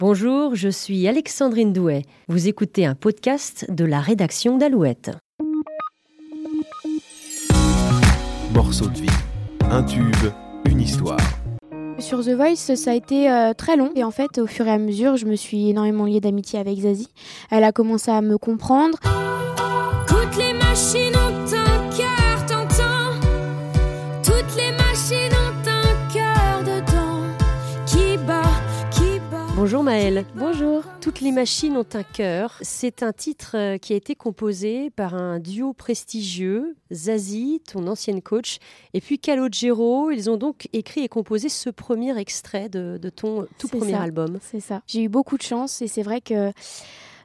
Bonjour, 0.00 0.54
je 0.54 0.70
suis 0.70 1.06
Alexandrine 1.08 1.74
Douet. 1.74 2.06
Vous 2.26 2.48
écoutez 2.48 2.86
un 2.86 2.94
podcast 2.94 3.66
de 3.70 3.84
la 3.84 4.00
rédaction 4.00 4.56
d'Alouette. 4.56 5.10
Morceau 8.54 8.86
de 8.86 8.98
vie, 8.98 9.10
un 9.70 9.82
tube, 9.82 10.32
une 10.64 10.80
histoire. 10.80 11.20
Sur 11.98 12.24
The 12.24 12.30
Voice, 12.30 12.74
ça 12.76 12.92
a 12.92 12.94
été 12.94 13.30
euh, 13.30 13.52
très 13.52 13.76
long 13.76 13.92
et 13.94 14.02
en 14.02 14.10
fait, 14.10 14.38
au 14.38 14.46
fur 14.46 14.66
et 14.66 14.70
à 14.70 14.78
mesure, 14.78 15.18
je 15.18 15.26
me 15.26 15.36
suis 15.36 15.68
énormément 15.68 16.06
liée 16.06 16.20
d'amitié 16.20 16.58
avec 16.58 16.78
Zazie. 16.78 17.10
Elle 17.50 17.64
a 17.64 17.72
commencé 17.72 18.10
à 18.10 18.22
me 18.22 18.38
comprendre. 18.38 18.98
Toutes 20.08 20.38
les 20.38 20.54
machines 20.54 21.19
Bonjour 29.62 29.82
Maëlle. 29.82 30.24
Bonjour. 30.36 30.84
Toutes 31.02 31.20
les 31.20 31.32
machines 31.32 31.76
ont 31.76 31.84
un 31.92 32.02
cœur. 32.02 32.56
C'est 32.62 33.02
un 33.02 33.12
titre 33.12 33.58
euh, 33.58 33.76
qui 33.76 33.92
a 33.92 33.96
été 33.96 34.14
composé 34.14 34.88
par 34.88 35.14
un 35.14 35.38
duo 35.38 35.74
prestigieux, 35.74 36.76
Zazie, 36.90 37.60
ton 37.70 37.86
ancienne 37.86 38.22
coach, 38.22 38.56
et 38.94 39.02
puis 39.02 39.18
Calogero. 39.18 40.12
Ils 40.12 40.30
ont 40.30 40.38
donc 40.38 40.66
écrit 40.72 41.02
et 41.02 41.08
composé 41.08 41.50
ce 41.50 41.68
premier 41.68 42.18
extrait 42.18 42.70
de, 42.70 42.96
de 42.96 43.10
ton 43.10 43.46
tout 43.58 43.68
premier 43.68 43.92
ça. 43.92 44.00
album. 44.00 44.38
C'est 44.40 44.60
ça. 44.60 44.80
J'ai 44.86 45.02
eu 45.02 45.10
beaucoup 45.10 45.36
de 45.36 45.42
chance 45.42 45.82
et 45.82 45.88
c'est 45.88 46.02
vrai 46.02 46.22
que 46.22 46.52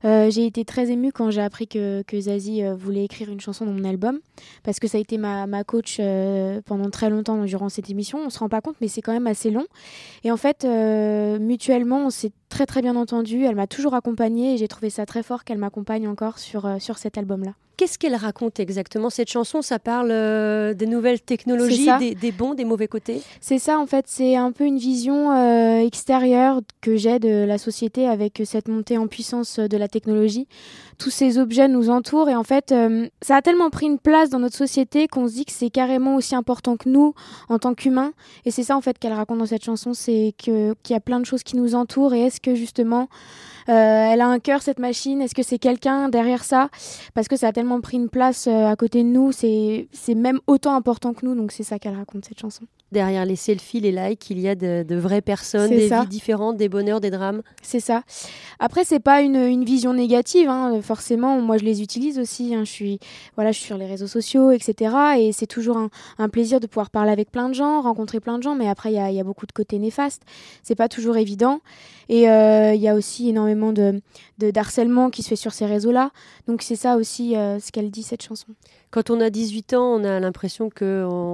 euh, 0.05 0.29
j'ai 0.29 0.45
été 0.45 0.65
très 0.65 0.91
émue 0.91 1.11
quand 1.11 1.31
j'ai 1.31 1.41
appris 1.41 1.67
que, 1.67 2.03
que 2.03 2.19
Zazie 2.19 2.63
euh, 2.63 2.75
voulait 2.75 3.05
écrire 3.05 3.29
une 3.29 3.41
chanson 3.41 3.65
dans 3.65 3.71
mon 3.71 3.83
album 3.83 4.19
parce 4.63 4.79
que 4.79 4.87
ça 4.87 4.97
a 4.99 5.01
été 5.01 5.17
ma, 5.17 5.47
ma 5.47 5.63
coach 5.63 5.97
euh, 5.99 6.61
pendant 6.65 6.89
très 6.91 7.09
longtemps 7.09 7.43
durant 7.45 7.69
cette 7.69 7.89
émission. 7.89 8.19
On 8.19 8.29
se 8.29 8.37
rend 8.39 8.49
pas 8.49 8.61
compte, 8.61 8.75
mais 8.81 8.87
c'est 8.87 9.01
quand 9.01 9.13
même 9.13 9.27
assez 9.27 9.49
long. 9.49 9.65
Et 10.23 10.31
en 10.31 10.37
fait, 10.37 10.65
mutuellement, 11.39 12.05
on 12.05 12.09
s'est 12.09 12.31
très 12.49 12.65
très 12.65 12.81
bien 12.81 12.95
entendu. 12.95 13.43
Elle 13.43 13.55
m'a 13.55 13.67
toujours 13.67 13.95
accompagnée 13.95 14.53
et 14.53 14.57
j'ai 14.57 14.67
trouvé 14.67 14.89
ça 14.89 15.05
très 15.05 15.23
fort 15.23 15.43
qu'elle 15.43 15.57
m'accompagne 15.57 16.07
encore 16.07 16.37
sur, 16.37 16.69
sur 16.79 16.97
cet 16.97 17.17
album-là. 17.17 17.53
Qu'est-ce 17.77 17.97
qu'elle 17.97 18.15
raconte 18.15 18.61
exactement? 18.61 19.09
Cette 19.09 19.29
chanson 19.29 19.61
Ça 19.61 19.79
parle 19.79 20.09
euh, 20.11 20.73
des 20.73 20.85
nouvelles 20.85 21.19
technologies, 21.19 21.89
des, 21.99 22.15
des 22.15 22.31
bons, 22.31 22.53
des 22.53 22.63
mauvais 22.63 22.87
côtés? 22.87 23.21
C'est 23.41 23.59
ça, 23.59 23.79
en 23.79 23.85
fait, 23.85 24.05
c'est 24.07 24.37
un 24.37 24.53
peu 24.53 24.63
une 24.63 24.77
vision 24.77 25.31
euh, 25.31 25.85
extérieure 25.85 26.61
que 26.79 26.95
j'ai 26.95 27.19
de 27.19 27.43
la 27.45 27.57
société 27.57 28.07
avec 28.07 28.41
cette 28.45 28.69
montée 28.69 28.97
en 28.97 29.07
puissance 29.07 29.59
de 29.59 29.77
la 29.77 29.89
technologie. 29.89 30.47
Tous 30.97 31.09
ces 31.09 31.37
objets 31.37 31.67
nous 31.67 31.89
entourent 31.89 32.29
et 32.29 32.35
en 32.35 32.45
fait, 32.45 32.71
euh, 32.71 33.09
ça 33.21 33.35
a 33.35 33.41
tellement 33.41 33.69
pris 33.69 33.87
une 33.87 33.99
place 33.99 34.29
dans 34.29 34.39
notre 34.39 34.55
société 34.55 35.09
qu'on 35.09 35.27
se 35.27 35.33
dit 35.33 35.43
que 35.43 35.51
c'est 35.51 35.69
carrément 35.69 36.15
aussi 36.15 36.35
important 36.35 36.77
que 36.77 36.87
nous 36.87 37.13
en 37.49 37.59
tant 37.59 37.73
qu'humains. 37.73 38.13
Et 38.45 38.51
c'est 38.51 38.63
ça, 38.63 38.77
en 38.77 38.81
fait, 38.81 38.97
qu'elle 38.97 39.11
raconte 39.11 39.39
dans 39.39 39.45
cette 39.45 39.65
chanson, 39.65 39.93
c'est 39.93 40.33
qu'il 40.37 40.73
y 40.89 40.93
a 40.93 41.01
plein 41.01 41.19
de 41.19 41.25
choses 41.25 41.43
qui 41.43 41.57
nous 41.57 41.75
entourent. 41.75 42.13
Et 42.13 42.21
est-ce 42.21 42.39
que 42.39 42.55
justement, 42.55 43.09
elle 43.67 44.21
a 44.21 44.27
un 44.27 44.39
cœur 44.39 44.61
cette 44.61 44.79
machine? 44.79 45.21
Est-ce 45.21 45.35
que 45.35 45.43
c'est 45.43 45.57
quelqu'un 45.59 46.07
derrière 46.07 46.45
ça? 46.45 46.69
Parce 47.13 47.27
que 47.27 47.35
ça 47.35 47.47
a 47.47 47.51
tellement 47.51 47.64
pris 47.81 47.97
une 47.97 48.09
place 48.09 48.47
euh, 48.47 48.67
à 48.67 48.75
côté 48.75 49.03
de 49.03 49.09
nous, 49.09 49.31
c'est 49.31 49.87
même 50.15 50.39
autant 50.47 50.75
important 50.75 51.13
que 51.13 51.25
nous. 51.25 51.35
Donc 51.35 51.51
c'est 51.51 51.63
ça 51.63 51.79
qu'elle 51.79 51.95
raconte 51.95 52.25
cette 52.25 52.39
chanson. 52.39 52.65
Derrière 52.95 53.25
les 53.25 53.35
selfies, 53.35 53.81
les 53.81 53.91
likes, 53.91 54.29
il 54.29 54.39
y 54.39 54.47
a 54.47 54.55
de, 54.55 54.83
de 54.87 54.95
vraies 54.95 55.19
personnes, 55.21 55.69
des 55.69 55.89
ça. 55.89 56.03
vies 56.03 56.07
différentes, 56.07 56.55
des 56.55 56.69
bonheurs, 56.69 57.01
des 57.01 57.11
drames. 57.11 57.41
C'est 57.61 57.81
ça. 57.81 58.03
Après, 58.57 58.85
c'est 58.85 59.01
pas 59.01 59.19
une, 59.21 59.35
une 59.35 59.65
vision 59.65 59.93
négative, 59.93 60.47
hein. 60.47 60.79
forcément. 60.81 61.41
Moi, 61.41 61.57
je 61.57 61.65
les 61.65 61.81
utilise 61.81 62.17
aussi. 62.17 62.55
hein. 62.55 62.63
Je 62.63 62.71
suis, 62.71 62.99
voilà, 63.35 63.51
je 63.51 63.57
suis 63.57 63.65
sur 63.65 63.77
les 63.77 63.85
réseaux 63.85 64.07
sociaux, 64.07 64.51
etc. 64.51 64.95
Et 65.19 65.33
c'est 65.33 65.45
toujours 65.45 65.75
un, 65.75 65.89
un 66.19 66.29
plaisir 66.29 66.61
de 66.61 66.67
pouvoir 66.67 66.89
parler 66.89 67.11
avec 67.11 67.31
plein 67.31 67.49
de 67.49 67.53
gens, 67.53 67.81
rencontrer 67.81 68.21
plein 68.21 68.37
de 68.37 68.43
gens. 68.43 68.55
Mais 68.55 68.69
après, 68.69 68.91
il 68.93 68.95
y 68.95 68.99
a, 68.99 69.09
il 69.11 69.15
y 69.17 69.19
a 69.19 69.25
beaucoup 69.25 69.45
de 69.45 69.51
côtés 69.51 69.77
néfastes. 69.77 70.21
C'est 70.63 70.75
pas 70.75 70.87
toujours 70.87 71.17
évident. 71.17 71.59
Et 72.07 72.29
euh, 72.29 72.73
il 72.75 72.81
y 72.81 72.87
a 72.87 72.95
aussi 72.95 73.27
énormément 73.29 73.73
de, 73.73 73.99
de 74.37 74.51
d'harcèlement 74.51 75.09
qui 75.09 75.21
se 75.23 75.29
fait 75.29 75.35
sur 75.35 75.51
ces 75.53 75.65
réseaux-là. 75.65 76.11
Donc 76.47 76.61
c'est 76.61 76.75
ça 76.77 76.95
aussi 76.97 77.35
euh, 77.35 77.59
ce 77.59 77.71
qu'elle 77.73 77.89
dit 77.91 78.03
cette 78.03 78.21
chanson. 78.21 78.45
Quand 78.91 79.09
on 79.09 79.19
a 79.19 79.29
18 79.31 79.73
ans, 79.73 79.95
on 79.99 80.03
a 80.05 80.19
l'impression 80.19 80.69
qu'on 80.69 80.85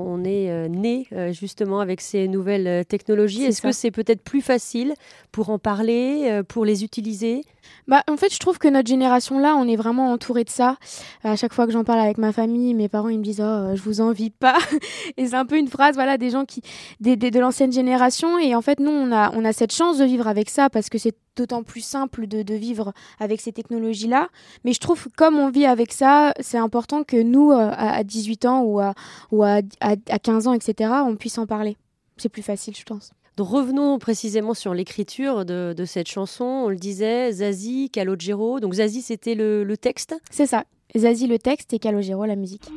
on 0.08 0.24
est 0.24 0.50
euh, 0.50 0.68
né 0.69 1.08
euh, 1.12 1.31
justement 1.51 1.81
avec 1.81 2.00
ces 2.00 2.29
nouvelles 2.29 2.67
euh, 2.67 2.84
technologies. 2.85 3.44
Est-ce 3.44 3.62
que 3.62 3.73
c'est 3.73 3.91
peut-être 3.91 4.22
plus 4.22 4.41
facile 4.41 4.94
pour 5.31 5.50
en 5.50 5.59
parler, 5.59 6.28
euh, 6.30 6.44
pour 6.44 6.66
les 6.66 6.84
utiliser? 6.84 7.44
Bah, 7.88 8.03
en 8.09 8.18
fait, 8.18 8.34
je 8.34 8.40
trouve 8.40 8.58
que 8.58 8.68
notre 8.68 8.88
génération 8.90 9.40
là, 9.40 9.56
on 9.56 9.68
est 9.68 9.75
vraiment 9.75 10.12
entouré 10.12 10.44
de 10.44 10.50
ça. 10.50 10.78
À 11.24 11.36
chaque 11.36 11.53
fois 11.53 11.66
que 11.66 11.72
j'en 11.72 11.84
parle 11.84 12.00
avec 12.00 12.18
ma 12.18 12.31
famille, 12.31 12.74
mes 12.74 12.90
parents 12.90 13.09
ils 13.09 13.18
me 13.19 13.24
disent 13.24 13.41
"Oh, 13.41 13.75
je 13.75 13.81
vous 13.81 14.02
envie 14.02 14.30
pas." 14.30 14.58
et 15.18 15.28
c'est 15.28 15.36
un 15.36 15.46
peu 15.46 15.58
une 15.58 15.68
phrase 15.68 15.96
voilà 15.96 16.18
des 16.18 16.30
gens 16.30 16.46
qui 16.46 16.62
des, 17.00 17.16
des- 17.16 17.31
de 17.31 17.40
l'ancienne 17.40 17.72
génération 17.72 18.38
et 18.40 18.56
en 18.56 18.62
fait 18.62 18.80
nous 18.80 18.91
on 18.91 19.12
a 19.12 19.31
on 19.36 19.46
a 19.46 19.53
cette 19.53 19.74
chance 19.74 19.97
de 19.97 20.06
vivre 20.06 20.28
avec 20.28 20.50
ça 20.50 20.70
parce 20.70 20.90
que 20.90 20.97
c'est 20.97 21.16
d'autant 21.36 21.64
plus 21.64 21.81
simple 21.81 22.28
de, 22.28 22.53
vivre 22.53 22.94
avec 23.20 23.40
ces 23.40 23.53
technologies 23.53 24.08
là, 24.08 24.28
mais 24.66 24.74
je 24.74 24.80
trouve 24.80 25.06
que 25.06 25.09
comme 25.16 25.40
on 25.40 25.50
vit 25.50 25.66
avec 25.66 25.94
ça, 25.94 26.34
c'est 26.41 26.58
important 26.58 27.03
que 27.03 27.16
nous 27.22 27.52
euh, 27.52 27.70
à, 27.72 27.94
à 27.96 28.03
18 28.03 28.46
ans 28.46 28.62
ou 28.64 28.80
à 28.80 28.94
ou 29.31 29.44
à, 29.44 29.59
à, 29.80 29.96
à 30.09 30.20
15 30.20 30.47
ans 30.47 30.53
etc., 30.53 30.91
on 31.06 31.16
puisse 31.16 31.38
en 31.38 31.46
parler. 31.47 31.78
C'est 32.18 32.30
plus 32.30 32.44
facile, 32.44 32.75
je 32.75 32.84
pense. 32.84 33.12
Donc, 33.41 33.50
Revenons 33.50 33.97
précisément 33.97 34.53
sur 34.53 34.75
l'écriture 34.75 35.46
de, 35.46 35.74
de 35.75 35.85
cette 35.85 36.07
chanson. 36.07 36.44
On 36.44 36.69
le 36.69 36.75
disait, 36.75 37.31
Zazie, 37.31 37.90
Calogero. 37.90 38.59
Donc 38.59 38.75
Zazie, 38.75 39.02
c'était 39.02 39.34
le, 39.34 39.63
le 39.63 39.78
texte? 39.78 40.16
C'est 40.29 40.46
ça. 40.46 40.66
Zazie 40.96 41.25
le 41.25 41.40
texte 41.40 41.74
et 41.74 41.79
Calogero 41.79 42.24
la 42.25 42.35
musique. 42.35 42.69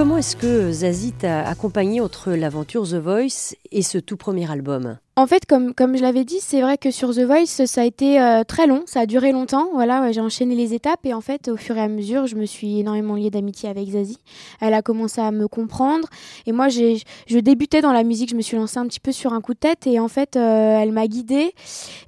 Comment 0.00 0.16
est-ce 0.16 0.34
que 0.34 0.72
Zazie 0.72 1.12
t'a 1.12 1.46
accompagné 1.46 2.00
entre 2.00 2.32
l'aventure 2.32 2.88
The 2.88 2.94
Voice 2.94 3.54
et 3.70 3.82
ce 3.82 3.98
tout 3.98 4.16
premier 4.16 4.50
album? 4.50 4.96
En 5.16 5.26
fait, 5.26 5.44
comme, 5.44 5.74
comme 5.74 5.96
je 5.96 6.02
l'avais 6.02 6.24
dit, 6.24 6.38
c'est 6.40 6.62
vrai 6.62 6.78
que 6.78 6.90
sur 6.90 7.12
The 7.14 7.24
Voice, 7.24 7.66
ça 7.66 7.82
a 7.82 7.84
été 7.84 8.20
euh, 8.20 8.42
très 8.44 8.66
long, 8.66 8.84
ça 8.86 9.00
a 9.00 9.06
duré 9.06 9.32
longtemps. 9.32 9.68
Voilà, 9.74 10.12
j'ai 10.12 10.20
enchaîné 10.20 10.54
les 10.54 10.72
étapes 10.72 11.04
et 11.04 11.12
en 11.12 11.20
fait, 11.20 11.48
au 11.48 11.56
fur 11.56 11.76
et 11.76 11.80
à 11.80 11.88
mesure, 11.88 12.26
je 12.26 12.36
me 12.36 12.46
suis 12.46 12.78
énormément 12.78 13.16
liée 13.16 13.28
d'amitié 13.28 13.68
avec 13.68 13.90
Zazie. 13.90 14.18
Elle 14.60 14.72
a 14.72 14.82
commencé 14.82 15.20
à 15.20 15.30
me 15.32 15.48
comprendre 15.48 16.08
et 16.46 16.52
moi, 16.52 16.68
j'ai, 16.68 17.02
je 17.26 17.38
débutais 17.38 17.82
dans 17.82 17.92
la 17.92 18.04
musique, 18.04 18.30
je 18.30 18.36
me 18.36 18.40
suis 18.40 18.56
lancée 18.56 18.78
un 18.78 18.86
petit 18.86 19.00
peu 19.00 19.10
sur 19.10 19.34
un 19.34 19.40
coup 19.40 19.52
de 19.52 19.58
tête 19.58 19.86
et 19.86 19.98
en 19.98 20.08
fait, 20.08 20.36
euh, 20.36 20.78
elle 20.80 20.92
m'a 20.92 21.06
guidée 21.08 21.54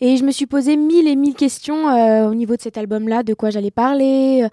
et 0.00 0.16
je 0.16 0.24
me 0.24 0.30
suis 0.30 0.46
posé 0.46 0.76
mille 0.76 1.08
et 1.08 1.16
mille 1.16 1.34
questions 1.34 1.88
euh, 1.88 2.30
au 2.30 2.34
niveau 2.34 2.56
de 2.56 2.62
cet 2.62 2.78
album-là, 2.78 3.24
de 3.24 3.34
quoi 3.34 3.50
j'allais 3.50 3.72
parler, 3.72 4.46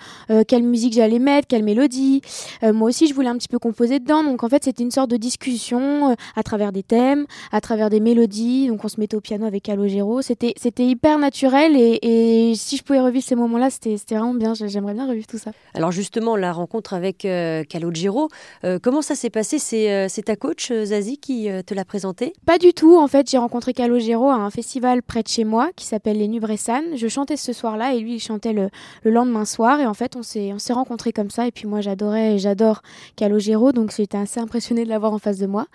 quelle 0.48 0.64
musique 0.64 0.94
j'allais 0.94 1.20
mettre, 1.20 1.48
quelle 1.48 1.64
mélodie. 1.64 2.22
Moi 2.64 2.90
aussi, 2.90 3.08
je 3.08 3.14
voulais 3.14 3.30
un 3.30 3.38
petit 3.38 3.48
peu 3.48 3.60
composer 3.60 4.00
dedans, 4.00 4.24
donc 4.24 4.44
en 4.44 4.50
fait, 4.50 4.64
c'était 4.64 4.84
une 4.84 4.92
sorte 4.92 5.12
de 5.12 5.18
discussion 5.18 6.16
à 6.36 6.44
travers 6.44 6.72
des 6.72 6.84
thèmes, 6.84 7.26
à 7.52 7.62
travers 7.62 7.90
des 7.90 8.00
mélodies. 8.00 8.39
Donc 8.68 8.84
on 8.84 8.88
se 8.88 9.00
mettait 9.00 9.16
au 9.16 9.22
piano 9.22 9.46
avec 9.46 9.64
Calogero. 9.64 10.22
C'était 10.22 10.54
c'était 10.58 10.86
hyper 10.86 11.18
naturel 11.18 11.76
et, 11.76 12.00
et 12.02 12.56
si 12.56 12.78
je 12.78 12.84
pouvais 12.84 13.00
revivre 13.00 13.26
ces 13.26 13.36
moments-là, 13.36 13.70
c'était 13.70 13.98
c'était 13.98 14.16
vraiment 14.16 14.34
bien. 14.34 14.54
J'aimerais 14.54 14.94
bien 14.94 15.08
revivre 15.08 15.28
tout 15.28 15.38
ça. 15.38 15.52
Alors 15.74 15.92
justement, 15.92 16.36
la 16.36 16.54
rencontre 16.54 16.94
avec 16.94 17.26
euh, 17.26 17.64
Calogero, 17.64 18.30
euh, 18.64 18.80
comment 18.82 19.02
ça 19.02 19.16
s'est 19.16 19.30
passé? 19.30 19.60
C'est 19.60 19.92
euh, 19.92 20.08
c'est 20.10 20.24
ta 20.24 20.36
coach 20.36 20.72
Zazie 20.72 21.18
qui 21.18 21.48
te 21.66 21.74
l'a 21.74 21.86
présenté? 21.86 22.34
Pas 22.46 22.58
du 22.58 22.74
tout. 22.74 22.98
En 22.98 23.08
fait, 23.08 23.30
j'ai 23.30 23.38
rencontré 23.38 23.74
Calogero 23.74 24.30
à 24.30 24.36
un 24.36 24.50
festival 24.50 25.02
près 25.04 25.24
de 25.24 25.28
chez 25.28 25.44
moi 25.44 25.70
qui 25.76 25.86
s'appelle 25.86 26.18
les 26.18 26.28
Nubressan. 26.28 26.84
Je 26.96 27.08
chantais 27.08 27.38
ce 27.38 27.54
soir-là 27.54 27.94
et 27.94 28.00
lui, 28.00 28.16
il 28.16 28.20
chantait 28.20 28.54
le, 28.54 28.70
le 29.04 29.12
lendemain 29.12 29.46
soir. 29.46 29.80
Et 29.80 29.86
en 29.86 29.94
fait, 29.94 30.16
on 30.16 30.24
s'est 30.24 30.54
on 30.54 30.60
s'est 30.60 30.74
rencontrés 30.74 31.12
comme 31.12 31.30
ça. 31.30 31.48
Et 31.48 31.52
puis 31.52 31.68
moi, 31.68 31.82
j'adorais 31.82 32.36
et 32.36 32.38
j'adore 32.40 32.82
Calogero, 33.16 33.72
donc 33.72 33.94
j'étais 33.96 34.18
assez 34.18 34.40
impressionnée 34.40 34.84
de 34.84 34.90
l'avoir 34.90 35.14
en 35.14 35.20
face 35.20 35.38
de 35.38 35.48
moi. 35.48 35.66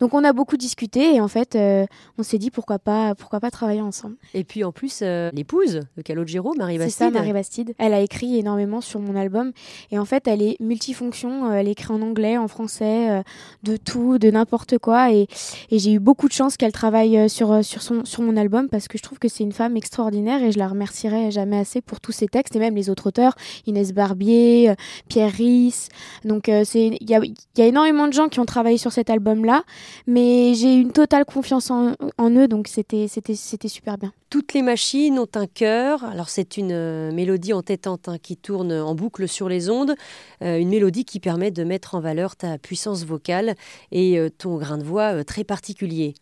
Donc 0.00 0.14
on 0.14 0.24
a 0.24 0.32
beaucoup 0.32 0.56
discuté 0.56 1.14
et 1.14 1.20
en 1.20 1.28
fait, 1.28 1.54
euh, 1.54 1.86
on 2.22 2.24
s'est 2.24 2.38
dit 2.38 2.52
pourquoi 2.52 2.78
pas, 2.78 3.16
pourquoi 3.16 3.40
pas 3.40 3.50
travailler 3.50 3.80
ensemble. 3.80 4.14
Et 4.32 4.44
puis 4.44 4.62
en 4.62 4.70
plus, 4.70 5.00
euh, 5.02 5.28
l'épouse 5.32 5.80
de 5.96 6.02
Calogero, 6.02 6.54
Marie 6.54 6.74
C'est 6.74 6.84
Bastide. 6.84 6.98
ça, 6.98 7.10
Marie 7.10 7.32
Bastide. 7.32 7.74
Elle 7.78 7.92
a 7.94 8.00
écrit 8.00 8.38
énormément 8.38 8.80
sur 8.80 9.00
mon 9.00 9.16
album. 9.16 9.50
Et 9.90 9.98
en 9.98 10.04
fait, 10.04 10.28
elle 10.28 10.40
est 10.40 10.56
multifonction. 10.60 11.50
Euh, 11.50 11.54
Elle 11.54 11.66
écrit 11.66 11.92
en 11.92 12.00
anglais, 12.00 12.36
en 12.38 12.46
français, 12.46 13.10
euh, 13.10 13.22
de 13.64 13.76
tout, 13.76 14.18
de 14.18 14.30
n'importe 14.30 14.78
quoi. 14.78 15.12
Et, 15.12 15.26
et 15.70 15.80
j'ai 15.80 15.94
eu 15.94 15.98
beaucoup 15.98 16.28
de 16.28 16.32
chance 16.32 16.56
qu'elle 16.56 16.70
travaille 16.70 17.18
euh, 17.18 17.26
sur, 17.26 17.64
sur, 17.64 17.82
son, 17.82 18.04
sur 18.04 18.22
mon 18.22 18.36
album 18.36 18.68
parce 18.68 18.86
que 18.86 18.98
je 18.98 19.02
trouve 19.02 19.18
que 19.18 19.26
c'est 19.28 19.42
une 19.42 19.52
femme 19.52 19.76
extraordinaire 19.76 20.40
et 20.44 20.52
je 20.52 20.58
la 20.60 20.68
remercierai 20.68 21.32
jamais 21.32 21.58
assez 21.58 21.80
pour 21.80 22.00
tous 22.00 22.12
ses 22.12 22.28
textes 22.28 22.54
et 22.54 22.60
même 22.60 22.76
les 22.76 22.88
autres 22.88 23.08
auteurs, 23.08 23.34
Inès 23.66 23.92
Barbier, 23.92 24.74
Pierre 25.08 25.32
Risse. 25.32 25.88
Donc, 26.24 26.48
euh, 26.48 26.62
c'est 26.64 26.96
il 27.00 27.10
y 27.10 27.14
a, 27.16 27.20
il 27.24 27.34
y 27.58 27.62
a 27.62 27.66
énormément 27.66 28.06
de 28.06 28.12
gens 28.12 28.28
qui 28.28 28.38
ont 28.38 28.46
travaillé 28.46 28.78
sur 28.78 28.92
cet 28.92 29.10
album-là. 29.10 29.64
Mais 30.06 30.54
j'ai 30.54 30.74
une 30.74 30.92
totale 30.92 31.24
confiance 31.24 31.70
en, 31.70 31.94
en 32.18 32.30
eux. 32.30 32.48
Donc, 32.48 32.68
c'était 32.68 33.08
super 33.08 33.98
bien. 33.98 34.12
Toutes 34.32 34.54
les 34.54 34.62
machines 34.62 35.18
ont 35.18 35.28
un 35.34 35.46
cœur. 35.46 36.04
Alors 36.04 36.30
c'est 36.30 36.56
une 36.56 36.72
euh, 36.72 37.12
mélodie 37.12 37.52
entêtante 37.52 38.08
hein, 38.08 38.16
qui 38.16 38.38
tourne 38.38 38.72
en 38.72 38.94
boucle 38.94 39.28
sur 39.28 39.50
les 39.50 39.68
ondes, 39.68 39.94
Euh, 40.42 40.58
une 40.58 40.70
mélodie 40.70 41.04
qui 41.04 41.20
permet 41.20 41.52
de 41.52 41.62
mettre 41.62 41.94
en 41.94 42.00
valeur 42.00 42.34
ta 42.34 42.58
puissance 42.58 43.04
vocale 43.04 43.54
et 43.92 44.18
euh, 44.18 44.28
ton 44.28 44.56
grain 44.56 44.78
de 44.78 44.82
voix 44.82 45.22
très 45.22 45.44
particulier. 45.44 46.14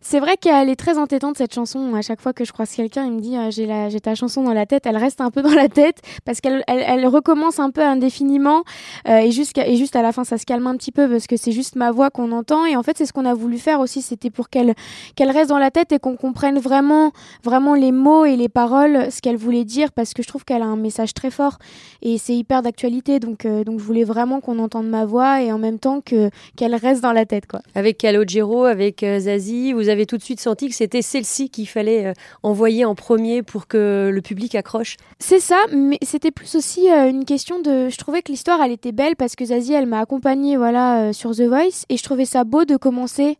C'est 0.00 0.20
vrai 0.20 0.36
qu'elle 0.36 0.68
est 0.68 0.76
très 0.76 0.96
entêtante 0.96 1.38
cette 1.38 1.52
chanson. 1.52 1.94
À 1.94 2.02
chaque 2.02 2.20
fois 2.20 2.32
que 2.32 2.44
je 2.44 2.52
croise 2.52 2.70
quelqu'un, 2.70 3.04
il 3.04 3.12
me 3.12 3.20
dit 3.20 3.34
j'ai 3.50 4.00
ta 4.00 4.14
chanson 4.14 4.44
dans 4.44 4.52
la 4.52 4.64
tête. 4.64 4.84
Elle 4.86 4.96
reste 4.96 5.20
un 5.20 5.30
peu 5.30 5.42
dans 5.42 5.54
la 5.54 5.68
tête 5.68 6.02
parce 6.24 6.40
qu'elle 6.40 6.62
elle, 6.68 6.84
elle 6.86 7.06
recommence 7.06 7.58
un 7.58 7.70
peu 7.70 7.82
indéfiniment 7.82 8.62
et 9.06 9.32
juste 9.32 9.96
à 9.96 10.02
la 10.02 10.12
fin 10.12 10.22
ça 10.22 10.38
se 10.38 10.46
calme 10.46 10.66
un 10.68 10.76
petit 10.76 10.92
peu 10.92 11.08
parce 11.08 11.26
que 11.26 11.36
c'est 11.36 11.50
juste 11.50 11.74
ma 11.74 11.90
voix 11.90 12.10
qu'on 12.10 12.30
entend 12.30 12.64
et 12.64 12.76
en 12.76 12.84
fait 12.84 12.96
c'est 12.96 13.06
ce 13.06 13.12
qu'on 13.12 13.24
a 13.24 13.34
voulu 13.34 13.58
faire 13.58 13.80
aussi. 13.80 14.00
C'était 14.02 14.30
pour 14.30 14.50
qu'elle 14.50 14.74
reste 15.18 15.48
dans 15.48 15.58
la 15.58 15.72
tête 15.72 15.90
et 15.90 15.98
qu'on 15.98 16.16
comprenne 16.16 16.60
vraiment 16.60 17.10
vraiment 17.44 17.74
les 17.74 17.92
mots 17.92 18.24
et 18.24 18.36
les 18.36 18.48
paroles, 18.48 19.10
ce 19.10 19.20
qu'elle 19.20 19.36
voulait 19.36 19.64
dire 19.64 19.92
parce 19.92 20.14
que 20.14 20.22
je 20.22 20.28
trouve 20.28 20.44
qu'elle 20.44 20.62
a 20.62 20.66
un 20.66 20.76
message 20.76 21.14
très 21.14 21.30
fort 21.30 21.58
et 22.02 22.18
c'est 22.18 22.34
hyper 22.34 22.62
d'actualité. 22.62 23.20
Donc 23.20 23.44
euh, 23.44 23.64
donc 23.64 23.78
je 23.78 23.84
voulais 23.84 24.04
vraiment 24.04 24.40
qu'on 24.40 24.58
entende 24.58 24.88
ma 24.88 25.04
voix 25.04 25.42
et 25.42 25.52
en 25.52 25.58
même 25.58 25.78
temps 25.78 26.00
que 26.00 26.30
qu'elle 26.56 26.74
reste 26.74 27.02
dans 27.02 27.12
la 27.12 27.26
tête 27.26 27.46
quoi. 27.46 27.60
Avec 27.74 27.98
Calogero, 27.98 28.64
avec 28.64 29.02
euh, 29.02 29.20
Zazie, 29.20 29.72
vous 29.72 29.88
avez 29.88 30.06
tout 30.06 30.16
de 30.16 30.22
suite 30.22 30.40
senti 30.40 30.68
que 30.68 30.74
c'était 30.74 31.02
celle-ci 31.02 31.50
qu'il 31.50 31.68
fallait 31.68 32.06
euh, 32.06 32.12
envoyer 32.42 32.84
en 32.84 32.94
premier 32.94 33.42
pour 33.42 33.66
que 33.66 34.10
le 34.12 34.20
public 34.22 34.54
accroche. 34.54 34.96
C'est 35.18 35.40
ça, 35.40 35.58
mais 35.72 35.98
c'était 36.02 36.30
plus 36.30 36.54
aussi 36.54 36.88
une 36.88 37.24
question 37.24 37.60
de. 37.60 37.88
Je 37.88 37.96
trouvais 37.96 38.22
que 38.22 38.30
l'histoire, 38.30 38.60
elle 38.62 38.72
était 38.72 38.92
belle 38.92 39.16
parce 39.16 39.36
que 39.36 39.44
Zazie, 39.44 39.74
elle 39.74 39.86
m'a 39.86 40.00
accompagnée 40.00 40.56
voilà, 40.56 41.12
sur 41.12 41.34
The 41.34 41.42
Voice 41.42 41.84
et 41.88 41.96
je 41.96 42.02
trouvais 42.02 42.24
ça 42.24 42.44
beau 42.44 42.64
de 42.64 42.76
commencer 42.76 43.36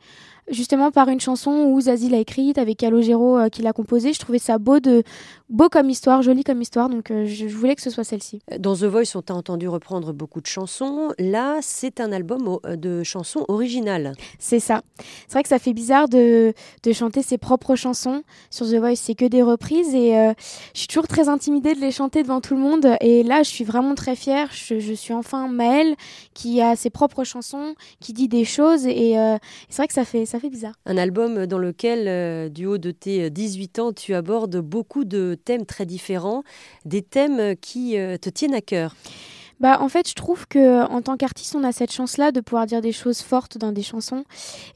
justement 0.51 0.91
par 0.91 1.09
une 1.09 1.21
chanson 1.21 1.51
où 1.69 1.81
Zazie 1.81 2.09
l'a 2.09 2.19
écrite 2.19 2.59
avec 2.59 2.79
Calogero 2.79 3.39
euh, 3.39 3.49
qui 3.49 3.63
l'a 3.63 3.73
composée. 3.73 4.13
Je 4.13 4.19
trouvais 4.19 4.39
ça 4.39 4.59
beau, 4.59 4.81
de... 4.81 5.03
beau 5.49 5.69
comme 5.69 5.91
histoire, 5.91 6.23
joli 6.23 6.45
comme 6.45 6.63
histoire, 6.63 6.89
donc 6.89 7.11
euh, 7.11 7.27
je, 7.27 7.47
voulais 7.47 7.75
que 7.75 7.83
ce 7.83 7.91
soit 7.91 8.05
celle-ci. 8.05 8.41
Dans 8.59 8.75
The 8.75 8.85
Voice, 8.85 9.15
on 9.15 9.23
t'a 9.23 9.35
entendu 9.35 9.69
reprendre 9.69 10.13
beaucoup 10.13 10.41
de 10.41 10.47
chansons. 10.47 11.11
Là, 11.19 11.59
c'est 11.61 12.01
un 12.01 12.13
album 12.13 12.49
au- 12.49 12.61
de 12.77 13.03
chansons 13.03 13.45
originales. 13.49 14.13
C'est 14.39 14.61
ça. 14.61 14.83
C'est 15.27 15.33
vrai 15.33 15.43
que 15.43 15.49
ça 15.49 15.59
fait 15.59 15.73
bizarre 15.73 16.09
de, 16.09 16.53
de 16.83 16.93
chanter 16.93 17.23
ses 17.23 17.39
propres 17.39 17.77
chansons 17.77 18.23
sur 18.51 18.67
The 18.67 18.75
Voice. 18.75 18.97
C'est 18.97 19.15
que 19.15 19.25
des 19.27 19.43
reprises 19.43 19.95
et 19.95 20.17
euh, 20.19 20.33
je 20.75 20.81
suis 20.81 20.89
toujours 20.89 21.09
très 21.09 21.29
intimidée 21.29 21.75
de 21.75 21.81
les 21.81 21.91
chanter 21.91 22.23
devant 22.23 22.41
tout 22.41 22.55
le 22.55 22.61
monde. 22.61 22.87
Et 23.01 23.23
là, 23.23 23.43
je 23.43 23.51
suis 23.51 23.65
vraiment 23.65 23.95
très 23.95 24.17
fière. 24.17 24.49
Je, 24.53 24.79
je 24.81 24.93
suis 24.93 25.15
enfin 25.15 25.49
Maëlle 25.49 25.95
qui 26.35 26.61
a 26.61 26.77
ses 26.77 26.91
propres 26.91 27.25
chansons, 27.25 27.75
qui 28.01 28.13
dit 28.13 28.29
des 28.29 28.45
choses. 28.45 28.87
Et 28.87 29.19
euh, 29.19 29.37
c'est 29.69 29.77
vrai 29.79 29.89
que 29.89 29.95
ça 29.95 30.05
fait, 30.05 30.25
ça 30.27 30.38
Un 30.87 30.97
album 30.97 31.47
dans 31.47 31.59
lequel, 31.59 32.09
euh, 32.09 32.49
du 32.49 32.67
haut 32.67 32.79
de 32.79 32.91
tes 32.91 33.31
18 33.31 33.79
ans, 33.79 33.93
tu 33.93 34.15
abordes 34.15 34.57
beaucoup 34.57 35.05
de 35.05 35.37
thèmes 35.45 35.67
très 35.67 35.87
différents, 35.87 36.43
des 36.85 37.03
thèmes 37.03 37.57
qui 37.57 37.99
euh, 37.99 38.17
te 38.17 38.29
tiennent 38.29 38.55
à 38.55 38.61
cœur. 38.61 38.95
Bah, 39.61 39.79
en 39.81 39.89
fait, 39.89 40.09
je 40.09 40.15
trouve 40.15 40.47
que 40.47 40.85
en 40.87 41.03
tant 41.03 41.17
qu'artiste, 41.17 41.55
on 41.57 41.65
a 41.65 41.73
cette 41.73 41.93
chance-là 41.93 42.33
de 42.33 42.41
pouvoir 42.41 42.67
dire 42.67 42.81
des 42.81 42.93
choses 42.93 43.21
fortes 43.21 43.59
dans 43.59 43.73
des 43.73 43.83
chansons. 43.83 44.25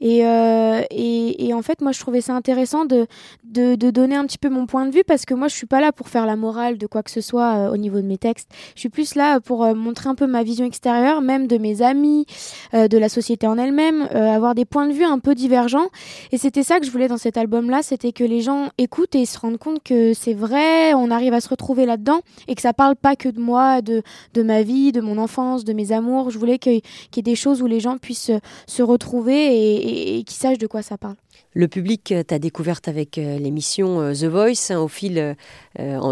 Et, 0.00 0.26
euh, 0.26 0.82
et, 0.90 1.55
en 1.55 1.62
fait, 1.62 1.81
moi, 1.81 1.93
je 1.93 2.00
trouvais 2.00 2.20
ça 2.20 2.34
intéressant 2.34 2.84
de, 2.84 3.06
de, 3.44 3.90
donner 3.90 4.17
un 4.17 4.26
petit 4.26 4.38
peu 4.38 4.49
mon 4.49 4.67
point 4.67 4.87
de 4.87 4.94
vue 4.94 5.05
parce 5.05 5.25
que 5.25 5.34
moi, 5.34 5.49
je 5.49 5.55
suis 5.55 5.67
pas 5.67 5.81
là 5.81 5.93
pour 5.93 6.08
faire 6.08 6.26
la 6.26 6.37
morale 6.37 6.79
de 6.79 6.87
quoi 6.87 7.02
que 7.02 7.11
ce 7.11 7.20
soit 7.20 7.55
euh, 7.55 7.73
au 7.73 7.76
niveau 7.76 8.00
de 8.00 8.06
mes 8.06 8.19
textes. 8.19 8.49
Je 8.75 8.81
suis 8.81 8.88
plus 8.88 9.14
là 9.14 9.40
pour 9.40 9.64
euh, 9.64 9.75
montrer 9.75 10.08
un 10.08 10.14
peu 10.14 10.26
ma 10.26 10.43
vision 10.43 10.64
extérieure, 10.64 11.20
même 11.20 11.46
de 11.46 11.58
mes 11.58 11.82
amis, 11.82 12.26
euh, 12.75 12.88
de 12.88 12.99
la 12.99 13.08
société 13.08 13.46
en 13.46 13.58
elle-même, 13.58 14.08
euh, 14.14 14.35
avoir 14.35 14.55
des 14.55 14.64
points 14.64 14.87
de 14.87 14.93
vue 14.93 15.05
un 15.05 15.19
peu 15.19 15.35
divergents. 15.35 15.88
Et 16.32 16.38
c'était 16.38 16.62
ça 16.62 16.81
que 16.81 16.87
je 16.87 16.90
voulais 16.90 17.08
dans 17.08 17.19
cet 17.19 17.37
album-là, 17.37 17.82
c'était 17.82 18.12
que 18.12 18.25
les 18.25 18.40
gens 18.40 18.70
écoutent 18.78 19.14
et 19.14 19.26
se 19.26 19.38
rendent 19.38 19.58
compte 19.58 19.82
que 19.82 20.14
c'est 20.14 20.35
vrai, 20.35 20.94
on 20.94 21.11
arrive 21.11 21.35
à 21.35 21.40
se 21.40 21.49
retrouver 21.49 21.87
là-dedans 21.87 22.20
et 22.49 22.55
que 22.55 22.62
ça 22.62 22.73
parle 22.73 22.96
pas 22.96 23.17
que 23.17 23.28
de 23.28 23.40
moi, 23.40 23.82
de 23.82 24.02
de 24.35 24.43
ma 24.43 24.62
vie, 24.62 24.72
de 24.93 25.01
mon 25.01 25.19
enfance, 25.19 25.65
de 25.65 25.73
mes 25.73 25.93
amours. 25.93 26.31
Je 26.31 26.39
voulais 26.39 26.59
qu'il 26.59 26.75
y 26.75 27.19
ait 27.19 27.23
des 27.23 27.37
choses 27.37 27.63
où 27.63 27.67
les 27.67 27.81
gens 27.81 27.99
puissent 27.99 28.31
se, 28.67 28.83
retrouver 28.83 30.19
et, 30.19 30.25
qu'ils 30.25 30.37
sachent 30.37 30.59
de 30.59 30.67
quoi 30.67 30.83
ça 30.83 30.99
parle. 30.99 31.17
Le 31.55 31.69
public 31.69 32.13
euh, 32.13 32.23
t'a 32.23 32.39
découverte 32.39 32.89
avec 32.89 33.19
euh, 33.19 33.39
l'émission 33.39 34.01
euh, 34.01 34.15
The 34.15 34.25
Voice 34.25 34.71
hein, 34.71 34.79
au 34.79 34.89
fil 34.89 35.37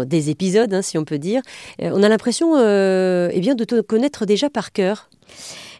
des 0.05 0.29
épisodes, 0.29 0.73
hein, 0.73 0.81
si 0.81 0.97
on 0.97 1.05
peut 1.05 1.19
dire. 1.19 1.41
On 1.79 2.03
a 2.03 2.09
l'impression 2.09 2.55
euh, 2.57 3.29
eh 3.33 3.39
bien, 3.39 3.55
de 3.55 3.63
te 3.63 3.81
connaître 3.81 4.25
déjà 4.25 4.49
par 4.49 4.71
cœur. 4.71 5.09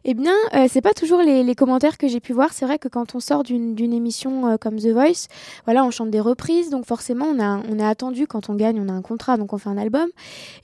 Eh 0.04 0.14
bien, 0.16 0.34
euh, 0.56 0.66
c'est 0.68 0.82
pas 0.82 0.94
toujours 0.94 1.22
les, 1.22 1.56
commentaires 1.56 1.98
que 1.98 2.08
j'ai 2.08 2.20
pu 2.20 2.34
voir. 2.34 2.54
C'est 2.54 2.66
vrai 2.66 2.80
que 2.80 2.88
quand 2.88 3.14
on 3.14 3.20
sort 3.20 3.44
d'une 3.44 3.94
émission 3.94 4.48
euh, 4.48 4.58
comme 4.58 4.78
The 4.78 4.88
Voice, 4.88 5.28
voilà, 5.66 5.84
on 5.86 5.92
chante 5.92 6.10
des 6.10 6.20
reprises, 6.20 6.70
donc 6.70 6.86
forcément, 6.86 7.26
on 7.26 7.40
a 7.40 7.62
on 7.70 7.78
est 7.78 7.86
attendu 7.86 8.26
quand 8.26 8.50
on 8.50 8.56
gagne, 8.56 8.82
on 8.82 8.90
a 8.90 8.94
un 8.94 9.02
contrat, 9.02 9.38
donc 9.38 9.54
on 9.54 9.58
fait 9.58 9.70
un 9.70 9.78
album. 9.78 10.08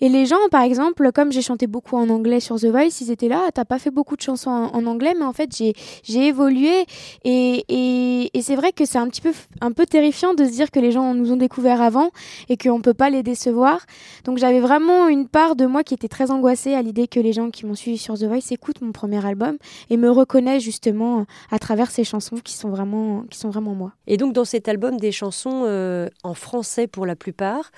Et 0.02 0.10
les 0.10 0.26
gens, 0.26 0.38
par 0.50 0.62
exemple, 0.62 1.12
comme 1.14 1.32
j'ai 1.32 1.42
chanté 1.42 1.68
beaucoup 1.68 1.98
en 1.98 2.10
anglais 2.10 2.40
sur 2.40 2.56
The 2.56 2.66
Voice, 2.66 3.02
ils 3.02 3.12
étaient 3.12 3.28
là. 3.28 3.44
Ah, 3.48 3.52
T'as 3.52 3.66
pas 3.66 3.80
fait 3.80 3.92
beaucoup 3.92 4.16
de 4.16 4.22
chansons 4.22 4.50
en, 4.50 4.86
anglais, 4.86 5.14
mais 5.18 5.26
en 5.26 5.34
fait, 5.34 5.50
j'ai 5.56 6.28
évolué 6.28 6.86
et 7.24 7.66
et, 7.70 8.42
c'est 8.42 8.56
vrai 8.56 8.72
que 8.72 8.86
c'est 8.86 8.98
un 8.98 9.08
petit 9.08 9.22
peu 9.22 9.34
un 9.62 9.72
peu 9.72 9.86
terrifiant 9.86 10.34
de 10.34 10.46
se 10.46 10.52
dire 10.52 10.72
que 10.72 10.80
les 10.80 10.92
gens 10.92 11.14
nous 11.14 11.32
ont 11.32 11.38
découvert 11.38 11.82
avant 11.82 12.12
et 12.50 12.58
qu'on 12.58 12.82
peut 12.82 12.94
pas 12.94 13.10
les 13.10 13.24
décevoir. 13.24 13.86
Donc 14.24 14.38
j'avais 14.38 14.60
vraiment 14.60 15.08
une 15.08 15.28
part 15.28 15.56
de 15.56 15.66
moi 15.66 15.84
qui 15.84 15.94
était 15.94 16.08
très 16.08 16.32
angoissée 16.32 16.74
à 16.74 16.82
l'idée 16.82 17.08
que 17.08 17.20
les 17.20 17.34
gens 17.34 17.50
qui 17.50 17.66
m'ont 17.66 17.76
suivi 17.76 17.98
sur 17.98 18.16
The 18.16 18.24
Voice 18.24 18.52
écoutent 18.52 18.82
mon 18.82 18.92
premier 18.92 19.26
album 19.28 19.58
et 19.90 19.98
me 19.98 20.10
reconnaissent 20.10 20.64
justement 20.64 21.26
à 21.52 21.60
travers 21.60 21.92
ces 21.92 22.04
chansons 22.04 22.38
qui 22.38 22.54
sont 22.54 22.70
vraiment, 22.70 23.24
qui 23.30 23.38
sont 23.38 23.50
vraiment 23.50 23.76
moi. 23.76 23.94
Et 24.08 24.18
donc 24.18 24.34
dans 24.34 24.46
cet 24.46 24.68
album, 24.68 24.98
des 24.98 25.12
chansons 25.12 25.64
euh, 25.66 26.10
en 26.24 26.34
français 26.34 26.88
pour 26.88 27.06
la 27.06 27.16
plupart. 27.16 27.72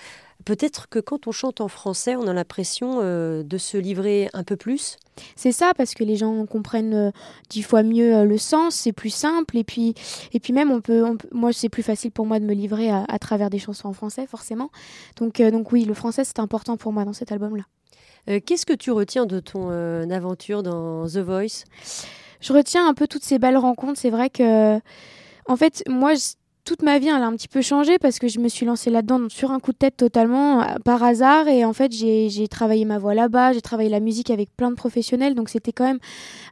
Peut-être 0.45 0.87
que 0.87 0.99
quand 0.99 1.27
on 1.27 1.33
chante 1.33 1.59
en 1.59 1.67
français, 1.67 2.15
on 2.15 2.25
a 2.25 2.33
l'impression 2.33 2.99
euh, 3.01 3.43
de 3.43 3.57
se 3.57 3.75
livrer 3.77 4.29
un 4.33 4.45
peu 4.45 4.55
plus? 4.55 4.95
C'est 5.35 5.51
ça 5.51 5.73
parce 5.75 5.93
que 5.93 6.05
les 6.05 6.15
gens 6.15 6.45
comprennent 6.45 6.93
euh, 6.93 7.11
dix 7.49 7.61
fois 7.61 7.83
mieux 7.83 8.15
euh, 8.15 8.23
le 8.23 8.37
sens, 8.37 8.73
c'est 8.73 8.93
plus 8.93 9.09
simple 9.09 9.57
et 9.57 9.65
puis 9.65 9.95
et 10.31 10.39
puis 10.39 10.53
même 10.53 10.71
on 10.71 10.79
peut, 10.79 11.03
on 11.03 11.17
peut- 11.17 11.27
moi 11.33 11.51
c'est 11.51 11.67
plus 11.67 11.83
facile 11.83 12.11
pour 12.11 12.25
moi 12.25 12.39
de 12.39 12.45
me 12.45 12.53
livrer 12.53 12.89
à, 12.89 13.03
à 13.09 13.19
travers 13.19 13.49
des 13.49 13.59
chansons 13.59 13.89
en 13.89 13.93
français 13.93 14.25
forcément. 14.27 14.69
Donc 15.17 15.41
euh, 15.41 15.51
donc 15.51 15.73
oui, 15.73 15.83
le 15.83 15.93
français 15.93 16.23
c'est 16.23 16.39
important 16.39 16.77
pour 16.77 16.93
moi 16.93 17.03
dans 17.03 17.11
cet 17.11 17.33
album 17.33 17.57
là. 17.57 17.63
Euh, 18.27 18.39
Qu'est-ce 18.45 18.65
que 18.65 18.73
tu 18.73 18.91
retiens 18.91 19.25
de 19.25 19.39
ton 19.39 19.69
euh, 19.71 20.09
aventure 20.09 20.63
dans 20.63 21.07
The 21.07 21.17
Voice? 21.17 21.63
Je 22.41 22.53
retiens 22.53 22.87
un 22.87 22.93
peu 22.93 23.07
toutes 23.07 23.23
ces 23.23 23.39
belles 23.39 23.57
rencontres. 23.57 23.99
C'est 23.99 24.09
vrai 24.09 24.29
que, 24.29 24.77
en 25.47 25.55
fait, 25.55 25.83
moi, 25.87 26.13
toute 26.69 26.83
ma 26.83 26.99
vie, 26.99 27.07
elle 27.07 27.23
a 27.23 27.25
un 27.25 27.35
petit 27.35 27.47
peu 27.47 27.63
changé 27.63 27.97
parce 27.97 28.19
que 28.19 28.27
je 28.27 28.39
me 28.39 28.47
suis 28.47 28.63
lancée 28.63 28.91
là-dedans 28.91 29.27
sur 29.29 29.49
un 29.49 29.59
coup 29.59 29.71
de 29.71 29.77
tête 29.77 29.97
totalement 29.97 30.61
euh, 30.61 30.65
par 30.85 31.01
hasard. 31.01 31.47
Et 31.47 31.65
en 31.65 31.73
fait, 31.73 31.91
j'ai 31.91 32.47
travaillé 32.47 32.85
ma 32.85 32.99
voix 32.99 33.15
là-bas, 33.15 33.53
j'ai 33.53 33.61
travaillé 33.61 33.89
la 33.89 33.99
musique 33.99 34.29
avec 34.29 34.55
plein 34.55 34.69
de 34.69 34.75
professionnels. 34.75 35.33
Donc, 35.33 35.49
c'était 35.49 35.71
quand 35.71 35.85
même 35.85 35.97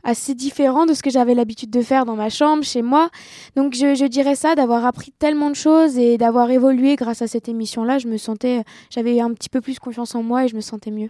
assez 0.03 0.33
différent 0.33 0.87
de 0.87 0.95
ce 0.95 1.03
que 1.03 1.11
j'avais 1.11 1.35
l'habitude 1.35 1.69
de 1.69 1.83
faire 1.83 2.05
dans 2.05 2.15
ma 2.15 2.29
chambre, 2.29 2.63
chez 2.63 2.81
moi. 2.81 3.11
Donc, 3.55 3.75
je, 3.75 4.07
dirais 4.07 4.33
ça, 4.33 4.55
d'avoir 4.55 4.87
appris 4.87 5.13
tellement 5.19 5.51
de 5.51 5.55
choses 5.55 5.99
et 5.99 6.17
d'avoir 6.17 6.49
évolué 6.49 6.95
grâce 6.95 7.21
à 7.21 7.27
cette 7.27 7.47
émission-là. 7.47 7.99
Je 7.99 8.07
me 8.07 8.17
sentais, 8.17 8.63
j'avais 8.89 9.19
un 9.19 9.31
petit 9.33 9.49
peu 9.49 9.61
plus 9.61 9.77
confiance 9.77 10.15
en 10.15 10.23
moi 10.23 10.45
et 10.45 10.47
je 10.47 10.55
me 10.55 10.61
sentais 10.61 10.89
mieux. 10.89 11.09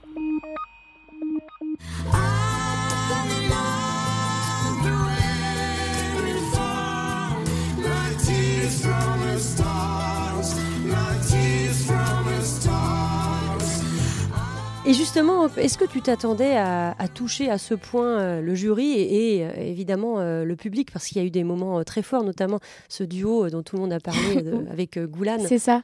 Et 14.88 14.94
justement, 14.94 15.48
est-ce 15.58 15.77
que 15.77 15.84
tu 15.84 16.01
t'attendais 16.01 16.56
à, 16.56 16.96
à 16.98 17.08
toucher 17.10 17.50
à 17.50 17.58
ce 17.58 17.74
point 17.74 18.20
euh, 18.20 18.41
le 18.41 18.56
jury 18.56 18.94
et, 18.94 19.36
et, 19.39 19.46
euh, 19.46 19.51
évidemment 19.58 20.20
euh, 20.20 20.46
le 20.46 20.56
public? 20.56 20.91
Parce 20.94 21.08
qu'il 21.08 21.17
y 21.22 21.24
a 21.24 21.27
eu 21.27 21.29
des 21.29 21.44
moments 21.44 21.84
très 21.84 22.01
forts, 22.01 22.24
notamment 22.24 22.60
ce 22.88 23.03
duo 23.03 23.50
dont 23.50 23.63
tout 23.63 23.75
le 23.75 23.82
monde 23.82 23.91
a 23.91 24.00
parlé 24.00 24.41
de- 24.41 24.65
avec 24.72 24.98
Goulane. 24.98 25.41
C'est 25.46 25.60
ça. 25.60 25.82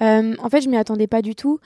Euh, 0.00 0.34
en 0.42 0.48
fait, 0.48 0.62
je 0.62 0.70
m'y 0.70 0.78
attendais 0.78 1.06
pas 1.06 1.20
du 1.20 1.34
tout. 1.34 1.60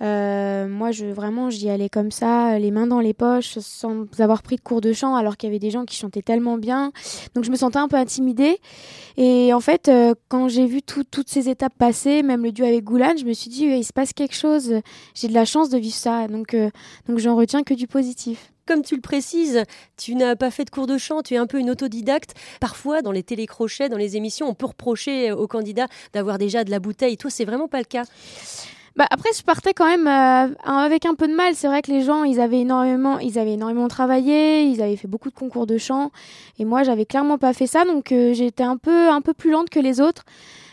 Euh, 0.00 0.68
moi, 0.68 0.92
je 0.92 1.06
vraiment, 1.06 1.50
j'y 1.50 1.68
allais 1.70 1.88
comme 1.88 2.10
ça, 2.10 2.58
les 2.58 2.70
mains 2.70 2.86
dans 2.86 3.00
les 3.00 3.14
poches, 3.14 3.58
sans 3.58 4.06
avoir 4.18 4.42
pris 4.42 4.56
de 4.56 4.60
cours 4.60 4.80
de 4.80 4.92
chant, 4.92 5.16
alors 5.16 5.36
qu'il 5.36 5.48
y 5.48 5.50
avait 5.50 5.58
des 5.58 5.70
gens 5.70 5.84
qui 5.84 5.96
chantaient 5.96 6.22
tellement 6.22 6.56
bien. 6.56 6.92
Donc, 7.34 7.44
je 7.44 7.50
me 7.50 7.56
sentais 7.56 7.78
un 7.78 7.88
peu 7.88 7.96
intimidée. 7.96 8.58
Et 9.16 9.52
en 9.52 9.60
fait, 9.60 9.88
euh, 9.88 10.14
quand 10.28 10.48
j'ai 10.48 10.66
vu 10.66 10.82
tout- 10.82 11.04
toutes 11.04 11.28
ces 11.28 11.48
étapes 11.48 11.74
passer, 11.76 12.22
même 12.22 12.44
le 12.44 12.52
duo 12.52 12.64
avec 12.64 12.84
Goulan, 12.84 13.14
je 13.18 13.24
me 13.24 13.32
suis 13.32 13.50
dit, 13.50 13.64
il 13.64 13.84
se 13.84 13.92
passe 13.92 14.12
quelque 14.12 14.36
chose. 14.36 14.74
J'ai 15.14 15.28
de 15.28 15.34
la 15.34 15.44
chance 15.44 15.68
de 15.70 15.78
vivre 15.78 15.96
ça. 15.96 16.28
Donc, 16.28 16.54
euh, 16.54 16.70
donc 17.08 17.18
j'en 17.18 17.34
retiens 17.34 17.64
que 17.64 17.74
du 17.74 17.86
positif. 17.88 18.52
Comme 18.66 18.82
tu 18.82 18.94
le 18.94 19.00
précises, 19.00 19.62
tu 19.96 20.14
n'as 20.14 20.36
pas 20.36 20.50
fait 20.50 20.64
de 20.66 20.70
cours 20.70 20.86
de 20.86 20.98
chant, 20.98 21.22
tu 21.22 21.34
es 21.34 21.38
un 21.38 21.46
peu 21.46 21.58
une 21.58 21.70
autodidacte. 21.70 22.34
Parfois, 22.60 23.00
dans 23.00 23.12
les 23.12 23.22
télécrochets, 23.22 23.88
dans 23.88 23.96
les 23.96 24.16
émissions, 24.16 24.46
on 24.46 24.54
peut 24.54 24.66
reprocher 24.66 25.32
aux 25.32 25.46
candidats 25.46 25.86
d'avoir 26.12 26.36
déjà 26.36 26.64
de 26.64 26.70
la 26.70 26.78
bouteille. 26.78 27.16
Toi, 27.16 27.30
c'est 27.30 27.46
vraiment 27.46 27.66
pas 27.66 27.78
le 27.78 27.84
cas. 27.84 28.04
Bah 28.98 29.06
après, 29.10 29.28
je 29.32 29.44
partais 29.44 29.74
quand 29.74 29.86
même 29.86 30.08
euh, 30.08 30.52
avec 30.64 31.06
un 31.06 31.14
peu 31.14 31.28
de 31.28 31.32
mal. 31.32 31.54
C'est 31.54 31.68
vrai 31.68 31.82
que 31.82 31.90
les 31.92 32.02
gens, 32.02 32.24
ils 32.24 32.40
avaient 32.40 32.62
énormément, 32.62 33.20
ils 33.20 33.38
avaient 33.38 33.52
énormément 33.52 33.86
travaillé, 33.86 34.64
ils 34.64 34.82
avaient 34.82 34.96
fait 34.96 35.06
beaucoup 35.06 35.30
de 35.30 35.36
concours 35.36 35.68
de 35.68 35.78
chant, 35.78 36.10
et 36.58 36.64
moi, 36.64 36.82
j'avais 36.82 37.06
clairement 37.06 37.38
pas 37.38 37.52
fait 37.52 37.68
ça, 37.68 37.84
donc 37.84 38.10
euh, 38.10 38.34
j'étais 38.34 38.64
un 38.64 38.76
peu, 38.76 39.08
un 39.08 39.20
peu 39.20 39.34
plus 39.34 39.52
lente 39.52 39.70
que 39.70 39.78
les 39.78 40.00
autres. 40.00 40.24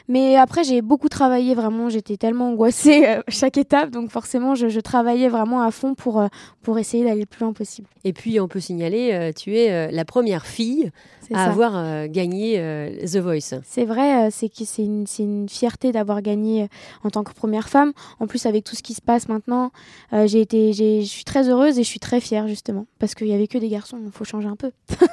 Mais 0.07 0.35
après, 0.35 0.63
j'ai 0.63 0.81
beaucoup 0.81 1.09
travaillé 1.09 1.55
vraiment. 1.55 1.89
J'étais 1.89 2.17
tellement 2.17 2.49
angoissée 2.49 3.07
euh, 3.07 3.21
chaque 3.27 3.57
étape, 3.57 3.89
donc 3.89 4.11
forcément, 4.11 4.53
je, 4.55 4.67
je 4.69 4.79
travaillais 4.79 5.29
vraiment 5.29 5.61
à 5.61 5.71
fond 5.71 5.95
pour 5.95 6.19
euh, 6.21 6.27
pour 6.61 6.77
essayer 6.79 7.03
d'aller 7.03 7.21
le 7.21 7.25
plus 7.25 7.43
loin 7.43 7.53
possible. 7.53 7.87
Et 8.03 8.13
puis, 8.13 8.39
on 8.39 8.47
peut 8.47 8.59
signaler, 8.59 9.11
euh, 9.13 9.31
tu 9.35 9.55
es 9.57 9.71
euh, 9.71 9.87
la 9.91 10.05
première 10.05 10.45
fille 10.45 10.91
à 11.33 11.35
ça. 11.35 11.43
avoir 11.45 11.75
euh, 11.75 12.05
gagné 12.07 12.59
euh, 12.59 12.89
The 13.05 13.17
Voice. 13.17 13.59
C'est 13.63 13.85
vrai, 13.85 14.27
euh, 14.27 14.29
c'est 14.31 14.51
c'est 14.53 14.83
une, 14.83 15.07
c'est 15.07 15.23
une 15.23 15.49
fierté 15.49 15.91
d'avoir 15.91 16.21
gagné 16.21 16.63
euh, 16.63 16.67
en 17.03 17.09
tant 17.09 17.23
que 17.23 17.33
première 17.33 17.67
femme. 17.69 17.91
En 18.19 18.27
plus, 18.27 18.45
avec 18.45 18.63
tout 18.63 18.75
ce 18.75 18.83
qui 18.83 18.93
se 18.93 19.01
passe 19.01 19.27
maintenant, 19.27 19.71
euh, 20.13 20.27
j'ai 20.27 20.41
été, 20.41 20.71
j'ai- 20.73 21.01
je 21.01 21.07
suis 21.07 21.23
très 21.23 21.49
heureuse 21.49 21.79
et 21.79 21.83
je 21.83 21.87
suis 21.89 21.99
très 21.99 22.19
fière 22.21 22.47
justement 22.47 22.85
parce 22.99 23.15
qu'il 23.15 23.27
y 23.27 23.33
avait 23.33 23.47
que 23.47 23.57
des 23.57 23.69
garçons. 23.69 23.97
Il 24.05 24.11
faut 24.11 24.23
changer 24.25 24.47
un 24.47 24.55
peu. 24.55 24.71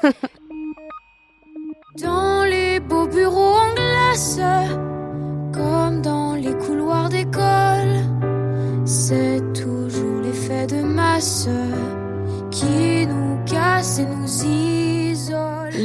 Dans 2.03 2.45
les 2.45 2.81
beaux 2.81 3.07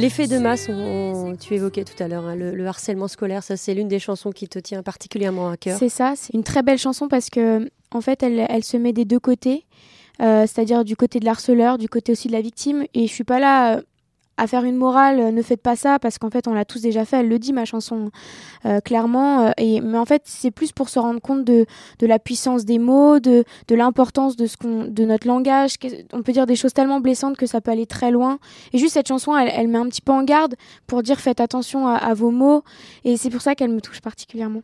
L'effet 0.08 0.26
de 0.26 0.38
masse, 0.38 0.68
on- 0.68 0.72
on- 1.30 1.36
tu 1.36 1.54
évoquais 1.54 1.84
tout 1.84 2.00
à 2.02 2.08
l'heure, 2.08 2.24
hein, 2.24 2.34
le, 2.36 2.54
le 2.54 2.66
harcèlement 2.66 3.08
scolaire, 3.08 3.42
ça 3.42 3.56
c'est 3.56 3.74
l'une 3.74 3.88
des 3.88 3.98
chansons 3.98 4.30
qui 4.30 4.48
te 4.48 4.58
tient 4.58 4.82
particulièrement 4.82 5.50
à 5.50 5.56
cœur. 5.56 5.78
C'est 5.78 5.88
ça, 5.88 6.14
c'est 6.16 6.34
une 6.34 6.44
très 6.44 6.62
belle 6.62 6.78
chanson 6.78 7.08
parce 7.08 7.30
que 7.30 7.68
en 7.92 8.00
fait, 8.00 8.22
elle, 8.22 8.46
elle 8.48 8.64
se 8.64 8.76
met 8.76 8.92
des 8.92 9.04
deux 9.04 9.18
côtés, 9.20 9.64
euh, 10.20 10.42
c'est-à-dire 10.42 10.84
du 10.84 10.96
côté 10.96 11.20
de 11.20 11.24
l'harceleur, 11.24 11.78
du 11.78 11.88
côté 11.88 12.12
aussi 12.12 12.28
de 12.28 12.32
la 12.32 12.40
victime. 12.40 12.84
Et 12.94 13.06
je 13.06 13.12
suis 13.12 13.24
pas 13.24 13.38
là 13.38 13.76
euh, 13.78 13.82
à 14.38 14.46
faire 14.46 14.64
une 14.64 14.76
morale, 14.76 15.20
euh, 15.20 15.30
ne 15.30 15.42
faites 15.42 15.60
pas 15.60 15.76
ça, 15.76 15.98
parce 15.98 16.18
qu'en 16.18 16.30
fait, 16.30 16.48
on 16.48 16.54
l'a 16.54 16.64
tous 16.64 16.80
déjà 16.80 17.04
fait. 17.04 17.18
Elle 17.18 17.28
le 17.28 17.38
dit 17.38 17.52
ma 17.52 17.66
chanson 17.66 18.10
euh, 18.64 18.80
clairement. 18.80 19.46
euh, 19.46 19.50
et 19.58 19.80
mais 19.80 19.98
en 19.98 20.06
fait, 20.06 20.22
c'est 20.24 20.50
plus 20.50 20.72
pour 20.72 20.88
se 20.88 20.98
rendre 20.98 21.20
compte 21.20 21.44
de, 21.44 21.66
de 21.98 22.06
la 22.06 22.18
puissance 22.18 22.64
des 22.64 22.78
mots, 22.78 23.18
de, 23.18 23.44
de 23.66 23.74
l'importance 23.74 24.36
de 24.36 24.46
ce 24.46 24.56
qu'on, 24.56 24.84
de 24.84 25.04
notre 25.04 25.26
langage. 25.26 25.74
On 26.12 26.22
peut 26.22 26.32
dire 26.32 26.46
des 26.46 26.56
choses 26.56 26.72
tellement 26.72 27.00
blessantes 27.00 27.36
que 27.36 27.46
ça 27.46 27.60
peut 27.60 27.70
aller 27.72 27.86
très 27.86 28.10
loin. 28.10 28.38
Et 28.72 28.78
juste 28.78 28.94
cette 28.94 29.08
chanson, 29.08 29.36
elle, 29.36 29.50
elle 29.54 29.68
met 29.68 29.78
un 29.78 29.88
petit 29.88 30.02
peu 30.02 30.12
en 30.12 30.22
garde 30.22 30.54
pour 30.86 31.02
dire 31.02 31.18
faites 31.20 31.40
attention 31.40 31.86
à 31.88 32.14
vos 32.14 32.30
mots. 32.30 32.62
Et 33.04 33.16
c'est 33.16 33.30
pour 33.30 33.42
ça 33.42 33.54
qu'elle 33.54 33.70
me 33.70 33.80
touche 33.80 34.00
particulièrement. 34.00 34.62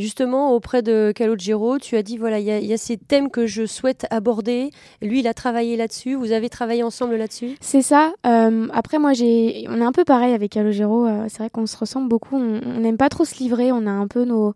Justement, 0.00 0.54
auprès 0.54 0.80
de 0.80 1.12
Calogero, 1.14 1.78
tu 1.78 1.94
as 1.94 2.02
dit 2.02 2.16
voilà, 2.16 2.38
il 2.38 2.46
y, 2.46 2.72
a- 2.72 2.78
ces 2.78 2.96
thèmes 2.96 3.30
que 3.30 3.46
je 3.46 3.66
souhaite 3.66 4.06
aborder. 4.10 4.70
Lui, 5.02 5.20
il 5.20 5.28
a 5.28 5.34
travaillé 5.34 5.76
là-dessus. 5.76 6.14
Vous 6.14 6.32
avez 6.32 6.48
travaillé 6.48 6.82
ensemble 6.82 7.16
là-dessus? 7.16 7.56
C'est 7.60 7.82
ça. 7.82 8.14
Euh, 8.26 8.66
après, 8.72 8.98
moi, 8.98 9.12
j'ai, 9.12 9.66
on 9.68 9.78
est 9.78 9.84
un 9.84 9.92
peu 9.92 10.04
pareil 10.04 10.32
avec 10.32 10.52
Calogero. 10.52 11.06
euh, 11.06 11.26
c'est 11.28 11.40
vrai 11.40 11.50
qu'on 11.50 11.66
se 11.66 11.76
ressemble 11.76 12.08
beaucoup. 12.08 12.36
On 12.36 12.80
n'aime 12.80 12.96
pas 12.96 13.10
trop 13.10 13.26
se 13.26 13.36
livrer. 13.38 13.72
On 13.72 13.86
a 13.86 13.90
un 13.90 14.06
peu 14.06 14.24
nos. 14.24 14.54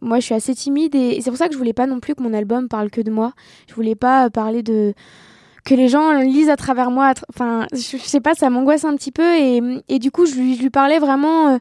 Moi, 0.00 0.20
je 0.20 0.26
suis 0.26 0.34
assez 0.34 0.54
timide 0.54 0.94
et, 0.94 1.20
c'est 1.22 1.30
pour 1.30 1.38
ça 1.38 1.48
que 1.48 1.54
je 1.54 1.58
voulais 1.58 1.72
pas 1.72 1.86
non 1.86 1.98
plus 1.98 2.14
que 2.14 2.22
mon 2.22 2.32
album 2.32 2.68
parle 2.68 2.88
que 2.88 3.00
de 3.00 3.10
moi. 3.10 3.32
Je 3.66 3.74
voulais 3.74 3.96
pas 3.96 4.26
euh, 4.26 4.30
parler 4.30 4.62
de 4.62 4.94
que 5.64 5.74
les 5.74 5.88
gens 5.88 6.12
lisent 6.20 6.50
à 6.50 6.56
travers 6.56 6.92
moi. 6.92 7.14
Enfin, 7.34 7.66
je, 7.72 7.96
sais 7.96 8.20
pas, 8.20 8.34
ça 8.34 8.48
m'angoisse 8.48 8.84
un 8.84 8.94
petit 8.94 9.10
peu 9.10 9.34
et, 9.34 9.98
du 9.98 10.12
coup, 10.12 10.24
je 10.24 10.36
lui, 10.36 10.70
parlais 10.70 11.00
vraiment. 11.00 11.58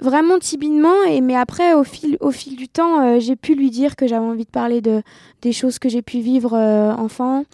Vraiment 0.00 0.38
timidement 0.38 1.02
et 1.08 1.20
mais 1.20 1.36
après 1.36 1.74
au 1.74 1.84
fil 1.84 2.16
au 2.20 2.30
fil 2.30 2.56
du 2.56 2.68
temps 2.68 3.00
euh, 3.00 3.20
j'ai 3.20 3.36
pu 3.36 3.54
lui 3.54 3.70
dire 3.70 3.96
que 3.96 4.06
j'avais 4.06 4.24
envie 4.24 4.44
de 4.44 4.50
parler 4.50 4.80
de 4.80 5.02
des 5.42 5.52
choses 5.52 5.78
que 5.78 5.88
j'ai 5.88 6.02
pu 6.02 6.20
vivre 6.20 6.54
euh, 6.54 6.92
enfant 6.92 7.44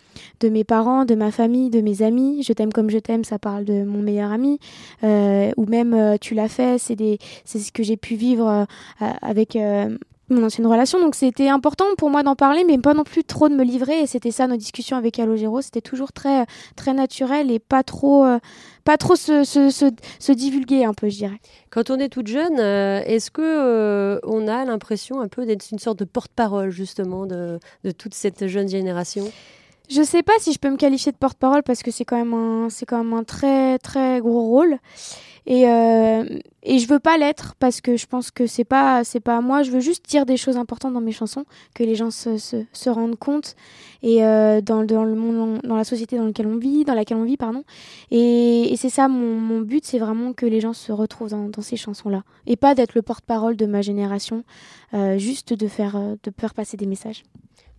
de 0.41 0.49
mes 0.49 0.65
parents, 0.65 1.05
de 1.05 1.15
ma 1.15 1.31
famille, 1.31 1.71
de 1.71 1.81
mes 1.81 2.03
amis. 2.03 2.43
Je 2.43 2.53
t'aime 2.53 2.73
comme 2.73 2.91
je 2.91 2.99
t'aime, 2.99 3.25
ça 3.25 3.39
parle 3.39 3.65
de 3.65 3.85
mon 3.85 4.03
meilleur 4.03 4.33
ami. 4.33 4.59
Euh, 5.03 5.51
ou 5.57 5.67
même 5.67 5.95
euh, 5.95 6.17
tu 6.21 6.35
l'as 6.35 6.49
fait, 6.49 6.79
c'est 6.79 6.97
des, 6.97 7.19
c'est 7.45 7.59
ce 7.59 7.73
que 7.73 7.83
j'ai 7.83 7.97
pu 7.97 8.15
vivre 8.15 8.49
euh, 8.49 9.07
avec 9.23 9.57
euh, 9.57 9.97
mon 10.29 10.45
ancienne 10.45 10.67
relation. 10.67 11.01
Donc 11.01 11.15
c'était 11.15 11.49
important 11.49 11.85
pour 11.99 12.11
moi 12.11 12.23
d'en 12.23 12.35
parler, 12.35 12.65
mais 12.65 12.79
pas 12.79 12.95
non 12.95 13.05
plus 13.05 13.25
trop 13.25 13.49
de 13.49 13.55
me 13.55 13.65
livrer. 13.65 14.01
Et 14.01 14.07
c'était 14.07 14.31
ça 14.31 14.47
nos 14.47 14.57
discussions 14.57 14.97
avec 14.97 15.15
Calogero. 15.15 15.61
C'était 15.63 15.81
toujours 15.81 16.13
très, 16.13 16.47
très 16.77 16.95
naturel 16.95 17.51
et 17.51 17.59
pas 17.59 17.83
trop, 17.83 18.25
euh, 18.25 18.39
pas 18.85 18.97
trop 18.97 19.17
se, 19.17 19.45
se, 19.45 19.71
se, 19.71 19.87
se 20.19 20.33
divulguer 20.33 20.85
un 20.85 20.95
peu, 20.95 21.09
je 21.09 21.17
dirais. 21.17 21.41
Quand 21.71 21.91
on 21.91 21.99
est 21.99 22.09
toute 22.09 22.27
jeune, 22.27 22.59
euh, 22.59 23.03
est-ce 23.05 23.31
que 23.31 23.43
euh, 23.43 24.19
on 24.25 24.49
a 24.49 24.65
l'impression 24.65 25.21
un 25.21 25.29
peu 25.29 25.47
d'être 25.47 25.71
une 25.71 25.79
sorte 25.79 25.99
de 25.99 26.05
porte-parole 26.05 26.71
justement 26.71 27.27
de, 27.27 27.59
de 27.85 27.91
toute 27.91 28.15
cette 28.15 28.47
jeune 28.47 28.69
génération? 28.69 29.25
Je 29.91 30.03
sais 30.03 30.23
pas 30.23 30.33
si 30.39 30.53
je 30.55 30.59
peux 30.59 30.71
me 30.71 30.79
qualifier 30.79 31.13
de 31.13 31.17
porte-parole 31.19 31.63
parce 31.63 31.83
que 31.83 31.91
c'est 31.91 32.07
quand 32.07 32.17
même 32.17 32.33
un, 32.33 32.71
c'est 32.71 32.87
quand 32.87 33.05
même 33.05 33.13
un 33.13 33.25
très 33.25 33.79
très 33.79 34.21
gros 34.21 34.41
rôle. 34.49 34.79
Et, 35.47 35.69
euh, 35.69 36.25
et 36.63 36.79
je 36.79 36.89
veux 36.89 36.99
pas 36.99 37.19
l'être 37.19 37.55
parce 37.59 37.83
que 37.83 37.97
je 37.97 38.07
pense 38.07 38.31
que 38.31 38.47
c'est 38.47 38.65
pas 38.65 39.05
c'est 39.05 39.21
pas 39.21 39.37
à 39.37 39.41
moi. 39.43 39.63
Je 39.63 39.71
veux 39.71 39.81
juste 39.81 40.09
dire 40.09 40.25
des 40.25 40.39
choses 40.39 40.57
importantes 40.57 40.95
dans 40.95 41.03
mes 41.03 41.13
chansons, 41.13 41.45
que 41.75 41.83
les 41.83 41.95
gens 41.95 42.11
se, 42.11 42.39
se, 42.39 42.89
rendent 42.89 43.19
compte 43.19 43.55
et 44.03 44.25
euh, 44.25 44.63
dans, 44.63 44.85
dans 44.85 45.05
le 45.05 45.15
monde, 45.15 45.61
dans 45.63 45.77
la 45.77 45.85
société 45.85 46.17
dans 46.17 46.25
laquelle 46.25 46.47
on 46.47 46.57
vit, 46.57 46.85
dans 46.85 46.95
laquelle 46.95 47.19
on 47.19 47.25
vit, 47.25 47.37
pardon. 47.37 47.65
Et, 48.11 48.73
et 48.73 48.77
c'est 48.77 48.89
ça 48.89 49.09
mon, 49.09 49.39
mon 49.39 49.61
but, 49.61 49.85
c'est 49.85 49.99
vraiment 49.99 50.33
que 50.33 50.47
les 50.47 50.61
gens 50.61 50.73
se 50.73 50.93
retrouvent 50.93 51.31
dans, 51.31 51.49
dans 51.49 51.63
ces 51.63 51.77
chansons-là 51.77 52.23
et 52.47 52.57
pas 52.57 52.75
d'être 52.75 52.95
le 52.95 53.03
porte-parole 53.03 53.57
de 53.57 53.67
ma 53.67 53.83
génération, 53.83 54.45
euh, 54.95 55.19
juste 55.19 55.53
de 55.53 55.69
faire 55.69 55.97
euh, 55.97 56.15
de 56.23 56.33
faire 56.39 56.55
passer 56.55 56.79
des 56.79 56.87
messages. 56.87 57.23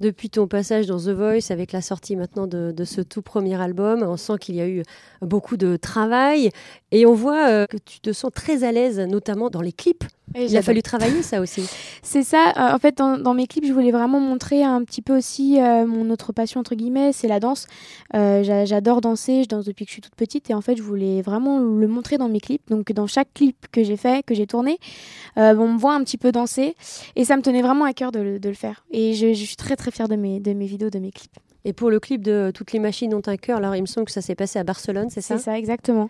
Depuis 0.02 0.30
ton 0.30 0.46
passage 0.46 0.88
dans 0.88 0.98
The 0.98 1.12
Voice, 1.12 1.52
avec 1.52 1.72
la 1.72 1.82
sortie 1.82 2.18
maintenant 2.18 2.48
de, 2.48 2.74
de 2.76 2.84
ce 2.84 3.00
tout 3.00 3.22
premier 3.22 3.60
album, 3.62 4.04
on 4.04 4.18
sent 4.18 4.34
qu'il 4.42 4.56
y 4.56 4.62
a 4.62 4.68
eu 4.68 4.84
beaucoup 5.22 5.56
de 5.56 5.78
travail 5.78 6.50
et 6.92 7.06
on 7.06 7.14
voit 7.14 7.48
euh, 7.56 7.66
que 7.68 7.78
tu 7.78 8.00
te 8.00 8.12
sens 8.14 8.32
très 8.34 8.64
à 8.64 8.72
l'aise, 8.72 9.00
notamment 9.00 9.50
dans 9.50 9.62
les 9.62 9.72
clips. 9.72 10.04
Il 10.36 10.58
a 10.58 10.62
fallu 10.62 10.82
travailler 10.82 11.22
ça 11.22 11.40
aussi. 11.40 11.64
C'est 12.04 12.24
ça. 12.24 12.54
euh, 12.58 12.76
en 12.76 12.80
fait, 12.80 12.98
dans, 12.98 13.18
dans 13.18 13.34
mes 13.34 13.48
clips, 13.48 13.66
je 13.66 13.72
voulais 13.74 13.92
vraiment 13.92 14.20
montrer 14.20 14.64
un 14.64 14.84
petit 14.84 15.02
peu 15.02 15.18
aussi 15.18 15.60
euh, 15.62 15.86
mon 15.86 16.10
autre 16.10 16.34
passion, 16.34 16.60
entre 16.60 16.76
guillemets, 16.76 17.14
c'est 17.14 17.28
la 17.28 17.40
danse. 17.40 17.68
J'a- 18.14 18.66
J'adore 18.66 19.02
danser, 19.02 19.44
je 19.44 19.48
danse 19.50 19.66
depuis 19.66 19.86
que 19.86 19.90
je 19.90 19.94
suis 19.94 20.02
toute 20.02 20.16
petite. 20.16 20.50
Et 20.50 20.54
en 20.54 20.62
fait, 20.62 20.76
je 20.76 20.84
voulais 20.84 21.22
vraiment 21.22 21.60
le 21.60 21.88
montrer 21.88 22.18
dans 22.18 22.28
mes 22.30 22.40
clips. 22.40 22.68
Donc, 22.70 22.92
dans 22.92 23.08
chaque 23.08 23.34
clip 23.34 23.56
que 23.72 23.84
j'ai 23.84 23.98
fait, 23.98 24.26
que 24.26 24.34
j'ai 24.36 24.48
tourné, 24.48 24.78
on 25.38 25.68
me 25.68 25.78
voit 25.78 25.94
un 25.94 26.04
petit 26.04 26.18
peu 26.18 26.32
danser. 26.32 26.76
Et 27.16 27.24
ça 27.26 27.38
me 27.38 27.42
tenait 27.42 27.62
vraiment 27.62 27.86
à 27.86 27.94
cœur 27.94 28.12
de, 28.12 28.20
le- 28.20 28.40
de 28.40 28.50
le 28.50 28.56
faire. 28.56 28.84
Et 28.92 29.14
je, 29.14 29.34
je 29.34 29.46
suis 29.46 29.56
très, 29.56 29.76
très 29.76 29.92
fière 29.92 30.08
de 30.08 30.16
mes, 30.16 30.40
de 30.40 30.54
mes 30.54 30.66
vidéos, 30.66 30.90
de 30.90 31.00
mes 31.00 31.12
clips. 31.12 31.32
Et 31.66 31.74
pour 31.74 31.90
le 31.90 32.00
clip 32.00 32.22
de 32.22 32.52
Toutes 32.54 32.72
les 32.72 32.80
machines 32.80 33.14
ont 33.16 33.24
un 33.26 33.38
cœur, 33.38 33.58
alors 33.58 33.76
il 33.76 33.82
me 33.82 33.88
semble 33.88 34.06
que 34.06 34.12
ça 34.12 34.22
s'est 34.22 34.36
passé 34.36 34.60
à 34.60 34.64
Barcelone, 34.64 35.10
c'est 35.10 35.22
ça 35.22 35.38
C'est 35.38 35.46
ça, 35.46 35.58
exactement. 35.58 36.10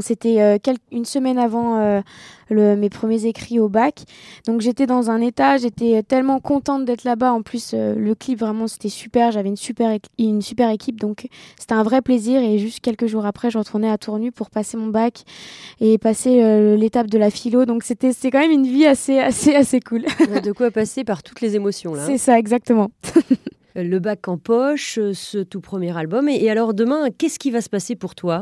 C'était 0.00 0.40
euh, 0.40 0.56
une 0.90 1.04
semaine 1.04 1.38
avant 1.38 1.78
euh, 1.78 2.00
le, 2.48 2.74
mes 2.74 2.88
premiers 2.88 3.26
écrits 3.26 3.60
au 3.60 3.68
bac. 3.68 4.04
Donc 4.46 4.62
j'étais 4.62 4.86
dans 4.86 5.10
un 5.10 5.20
état, 5.20 5.58
j'étais 5.58 6.02
tellement 6.02 6.40
contente 6.40 6.86
d'être 6.86 7.04
là-bas. 7.04 7.32
En 7.32 7.42
plus, 7.42 7.72
euh, 7.74 7.94
le 7.94 8.14
clip, 8.14 8.38
vraiment, 8.40 8.66
c'était 8.66 8.88
super. 8.88 9.30
J'avais 9.30 9.50
une 9.50 9.56
super, 9.56 9.94
une 10.18 10.40
super 10.40 10.70
équipe, 10.70 10.98
donc 10.98 11.28
c'était 11.58 11.74
un 11.74 11.82
vrai 11.82 12.00
plaisir. 12.00 12.40
Et 12.40 12.58
juste 12.58 12.80
quelques 12.80 13.06
jours 13.06 13.26
après, 13.26 13.50
je 13.50 13.58
retournais 13.58 13.90
à 13.90 13.98
Tournu 13.98 14.32
pour 14.32 14.48
passer 14.48 14.78
mon 14.78 14.88
bac 14.88 15.24
et 15.80 15.98
passer 15.98 16.76
l'étape 16.78 17.08
de 17.08 17.18
la 17.18 17.30
philo. 17.30 17.66
Donc 17.66 17.82
c'était 17.82 18.14
c'était 18.14 18.30
quand 18.30 18.40
même 18.40 18.52
une 18.52 18.66
vie 18.66 18.86
assez, 18.86 19.18
assez, 19.18 19.54
assez 19.54 19.80
cool. 19.80 20.06
De 20.42 20.52
quoi 20.52 20.70
passer 20.70 21.04
par 21.04 21.22
toutes 21.22 21.42
les 21.42 21.56
émotions 21.56 21.92
là. 21.92 22.06
C'est 22.06 22.18
ça, 22.18 22.38
exactement. 22.38 22.90
Le 23.82 24.00
bac 24.00 24.26
en 24.26 24.38
poche, 24.38 24.98
euh, 24.98 25.12
ce 25.14 25.38
tout 25.38 25.60
premier 25.60 25.96
album. 25.96 26.28
Et, 26.28 26.50
alors 26.50 26.74
demain, 26.74 27.10
qu'est-ce 27.16 27.38
qui 27.38 27.52
va 27.52 27.60
se 27.60 27.68
passer 27.68 27.94
pour 27.94 28.16
toi? 28.16 28.40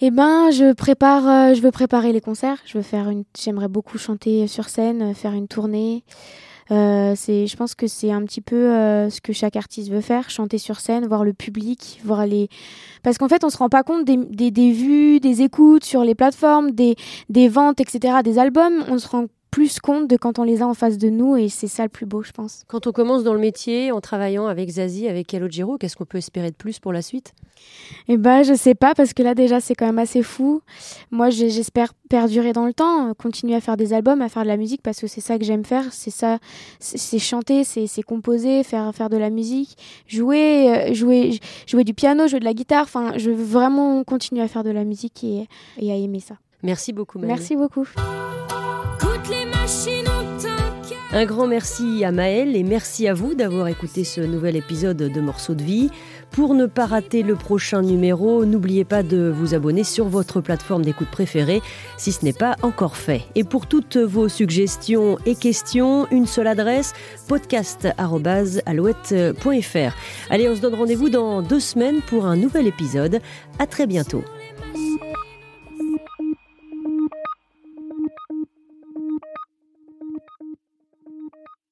Eh 0.00 0.10
ben, 0.10 0.50
je 0.50 0.74
prépare, 0.74 1.26
euh, 1.26 1.54
je 1.54 1.62
veux 1.62 1.70
préparer 1.70 2.12
les 2.12 2.20
concerts. 2.20 2.58
Je 2.66 2.76
veux 2.76 2.84
faire 2.84 3.08
une, 3.08 3.24
j'aimerais 3.38 3.68
beaucoup 3.68 3.96
chanter 3.96 4.46
sur 4.46 4.68
scène, 4.68 5.10
euh, 5.10 5.14
faire 5.14 5.32
une 5.32 5.48
tournée. 5.48 6.04
C'est, 6.70 7.46
je 7.46 7.56
pense 7.56 7.74
que 7.74 7.86
c'est 7.86 8.12
un 8.12 8.22
petit 8.24 8.42
peu 8.42 8.68
ce 9.08 9.22
que 9.22 9.32
chaque 9.32 9.56
artiste 9.56 9.90
veut 9.90 10.02
faire, 10.02 10.28
chanter 10.28 10.58
sur 10.58 10.80
scène, 10.80 11.06
voir 11.06 11.24
le 11.24 11.32
public, 11.32 11.98
voir 12.04 12.26
les, 12.26 12.50
parce 13.02 13.16
qu'en 13.16 13.26
fait, 13.26 13.42
on 13.42 13.48
se 13.48 13.56
rend 13.56 13.70
pas 13.70 13.82
compte 13.82 14.04
des, 14.04 14.18
des, 14.18 14.50
des 14.50 14.72
vues, 14.72 15.18
des 15.18 15.40
écoutes 15.40 15.84
sur 15.84 16.04
les 16.04 16.14
plateformes, 16.14 16.72
des, 16.72 16.94
des 17.30 17.48
ventes, 17.48 17.80
etc., 17.80 18.18
des 18.22 18.38
albums. 18.38 18.84
On 18.88 18.98
se 18.98 19.08
rend 19.08 19.28
plus 19.50 19.80
compte 19.80 20.08
de 20.08 20.16
quand 20.16 20.38
on 20.38 20.44
les 20.44 20.62
a 20.62 20.66
en 20.66 20.74
face 20.74 20.98
de 20.98 21.08
nous 21.08 21.36
et 21.36 21.48
c'est 21.48 21.68
ça 21.68 21.82
le 21.82 21.88
plus 21.88 22.06
beau, 22.06 22.22
je 22.22 22.32
pense. 22.32 22.64
Quand 22.68 22.86
on 22.86 22.92
commence 22.92 23.24
dans 23.24 23.34
le 23.34 23.40
métier 23.40 23.92
en 23.92 24.00
travaillant 24.00 24.46
avec 24.46 24.68
Zazie, 24.68 25.08
avec 25.08 25.26
Calogero, 25.26 25.78
qu'est-ce 25.78 25.96
qu'on 25.96 26.04
peut 26.04 26.18
espérer 26.18 26.50
de 26.50 26.56
plus 26.56 26.78
pour 26.78 26.92
la 26.92 27.02
suite? 27.02 27.32
Eh 28.08 28.16
ben, 28.16 28.42
je 28.42 28.54
sais 28.54 28.74
pas 28.74 28.94
parce 28.94 29.12
que 29.14 29.22
là 29.22 29.34
déjà 29.34 29.60
c'est 29.60 29.74
quand 29.74 29.86
même 29.86 29.98
assez 29.98 30.22
fou. 30.22 30.60
Moi, 31.10 31.30
j'espère 31.30 31.94
perdurer 32.08 32.52
dans 32.52 32.66
le 32.66 32.72
temps, 32.72 33.10
euh, 33.10 33.14
continuer 33.14 33.54
à 33.54 33.60
faire 33.60 33.76
des 33.76 33.92
albums, 33.92 34.22
à 34.22 34.28
faire 34.28 34.42
de 34.42 34.48
la 34.48 34.56
musique 34.56 34.82
parce 34.82 35.00
que 35.00 35.06
c'est 35.06 35.20
ça 35.20 35.38
que 35.38 35.44
j'aime 35.44 35.64
faire. 35.64 35.92
C'est 35.92 36.10
ça, 36.10 36.38
c'est 36.78 37.18
chanter, 37.18 37.64
c'est 37.64 38.02
composer, 38.02 38.62
faire 38.62 38.94
faire 38.94 39.10
de 39.10 39.16
la 39.16 39.30
musique, 39.30 39.76
jouer, 40.06 40.90
euh, 40.90 40.94
jouer, 40.94 41.38
jouer 41.66 41.84
du 41.84 41.94
piano, 41.94 42.28
jouer 42.28 42.40
de 42.40 42.44
la 42.44 42.54
guitare. 42.54 42.84
Enfin, 42.84 43.12
je 43.16 43.30
veux 43.30 43.44
vraiment 43.44 44.04
continuer 44.04 44.42
à 44.42 44.48
faire 44.48 44.64
de 44.64 44.70
la 44.70 44.84
musique 44.84 45.24
et, 45.24 45.48
et 45.78 45.92
à 45.92 45.96
aimer 45.96 46.20
ça. 46.20 46.36
Merci 46.62 46.92
beaucoup. 46.92 47.18
Merci 47.18 47.56
beaucoup. 47.56 47.86
Un 51.18 51.24
grand 51.24 51.48
merci 51.48 52.04
à 52.04 52.12
Maëlle 52.12 52.54
et 52.54 52.62
merci 52.62 53.08
à 53.08 53.14
vous 53.14 53.34
d'avoir 53.34 53.66
écouté 53.66 54.04
ce 54.04 54.20
nouvel 54.20 54.56
épisode 54.56 54.96
de 54.96 55.20
Morceaux 55.20 55.54
de 55.54 55.64
vie. 55.64 55.90
Pour 56.30 56.54
ne 56.54 56.66
pas 56.66 56.86
rater 56.86 57.24
le 57.24 57.34
prochain 57.34 57.82
numéro, 57.82 58.44
n'oubliez 58.44 58.84
pas 58.84 59.02
de 59.02 59.28
vous 59.28 59.54
abonner 59.54 59.82
sur 59.82 60.08
votre 60.08 60.40
plateforme 60.40 60.84
d'écoute 60.84 61.10
préférée 61.10 61.60
si 61.96 62.12
ce 62.12 62.24
n'est 62.24 62.32
pas 62.32 62.54
encore 62.62 62.96
fait. 62.96 63.22
Et 63.34 63.42
pour 63.42 63.66
toutes 63.66 63.96
vos 63.96 64.28
suggestions 64.28 65.18
et 65.26 65.34
questions, 65.34 66.06
une 66.12 66.26
seule 66.26 66.46
adresse 66.46 66.92
podcast@alouette.fr. 67.26 69.96
Allez, 70.30 70.48
on 70.48 70.54
se 70.54 70.60
donne 70.60 70.76
rendez-vous 70.76 71.08
dans 71.08 71.42
deux 71.42 71.60
semaines 71.60 72.00
pour 72.02 72.26
un 72.26 72.36
nouvel 72.36 72.68
épisode. 72.68 73.18
À 73.58 73.66
très 73.66 73.88
bientôt. 73.88 74.22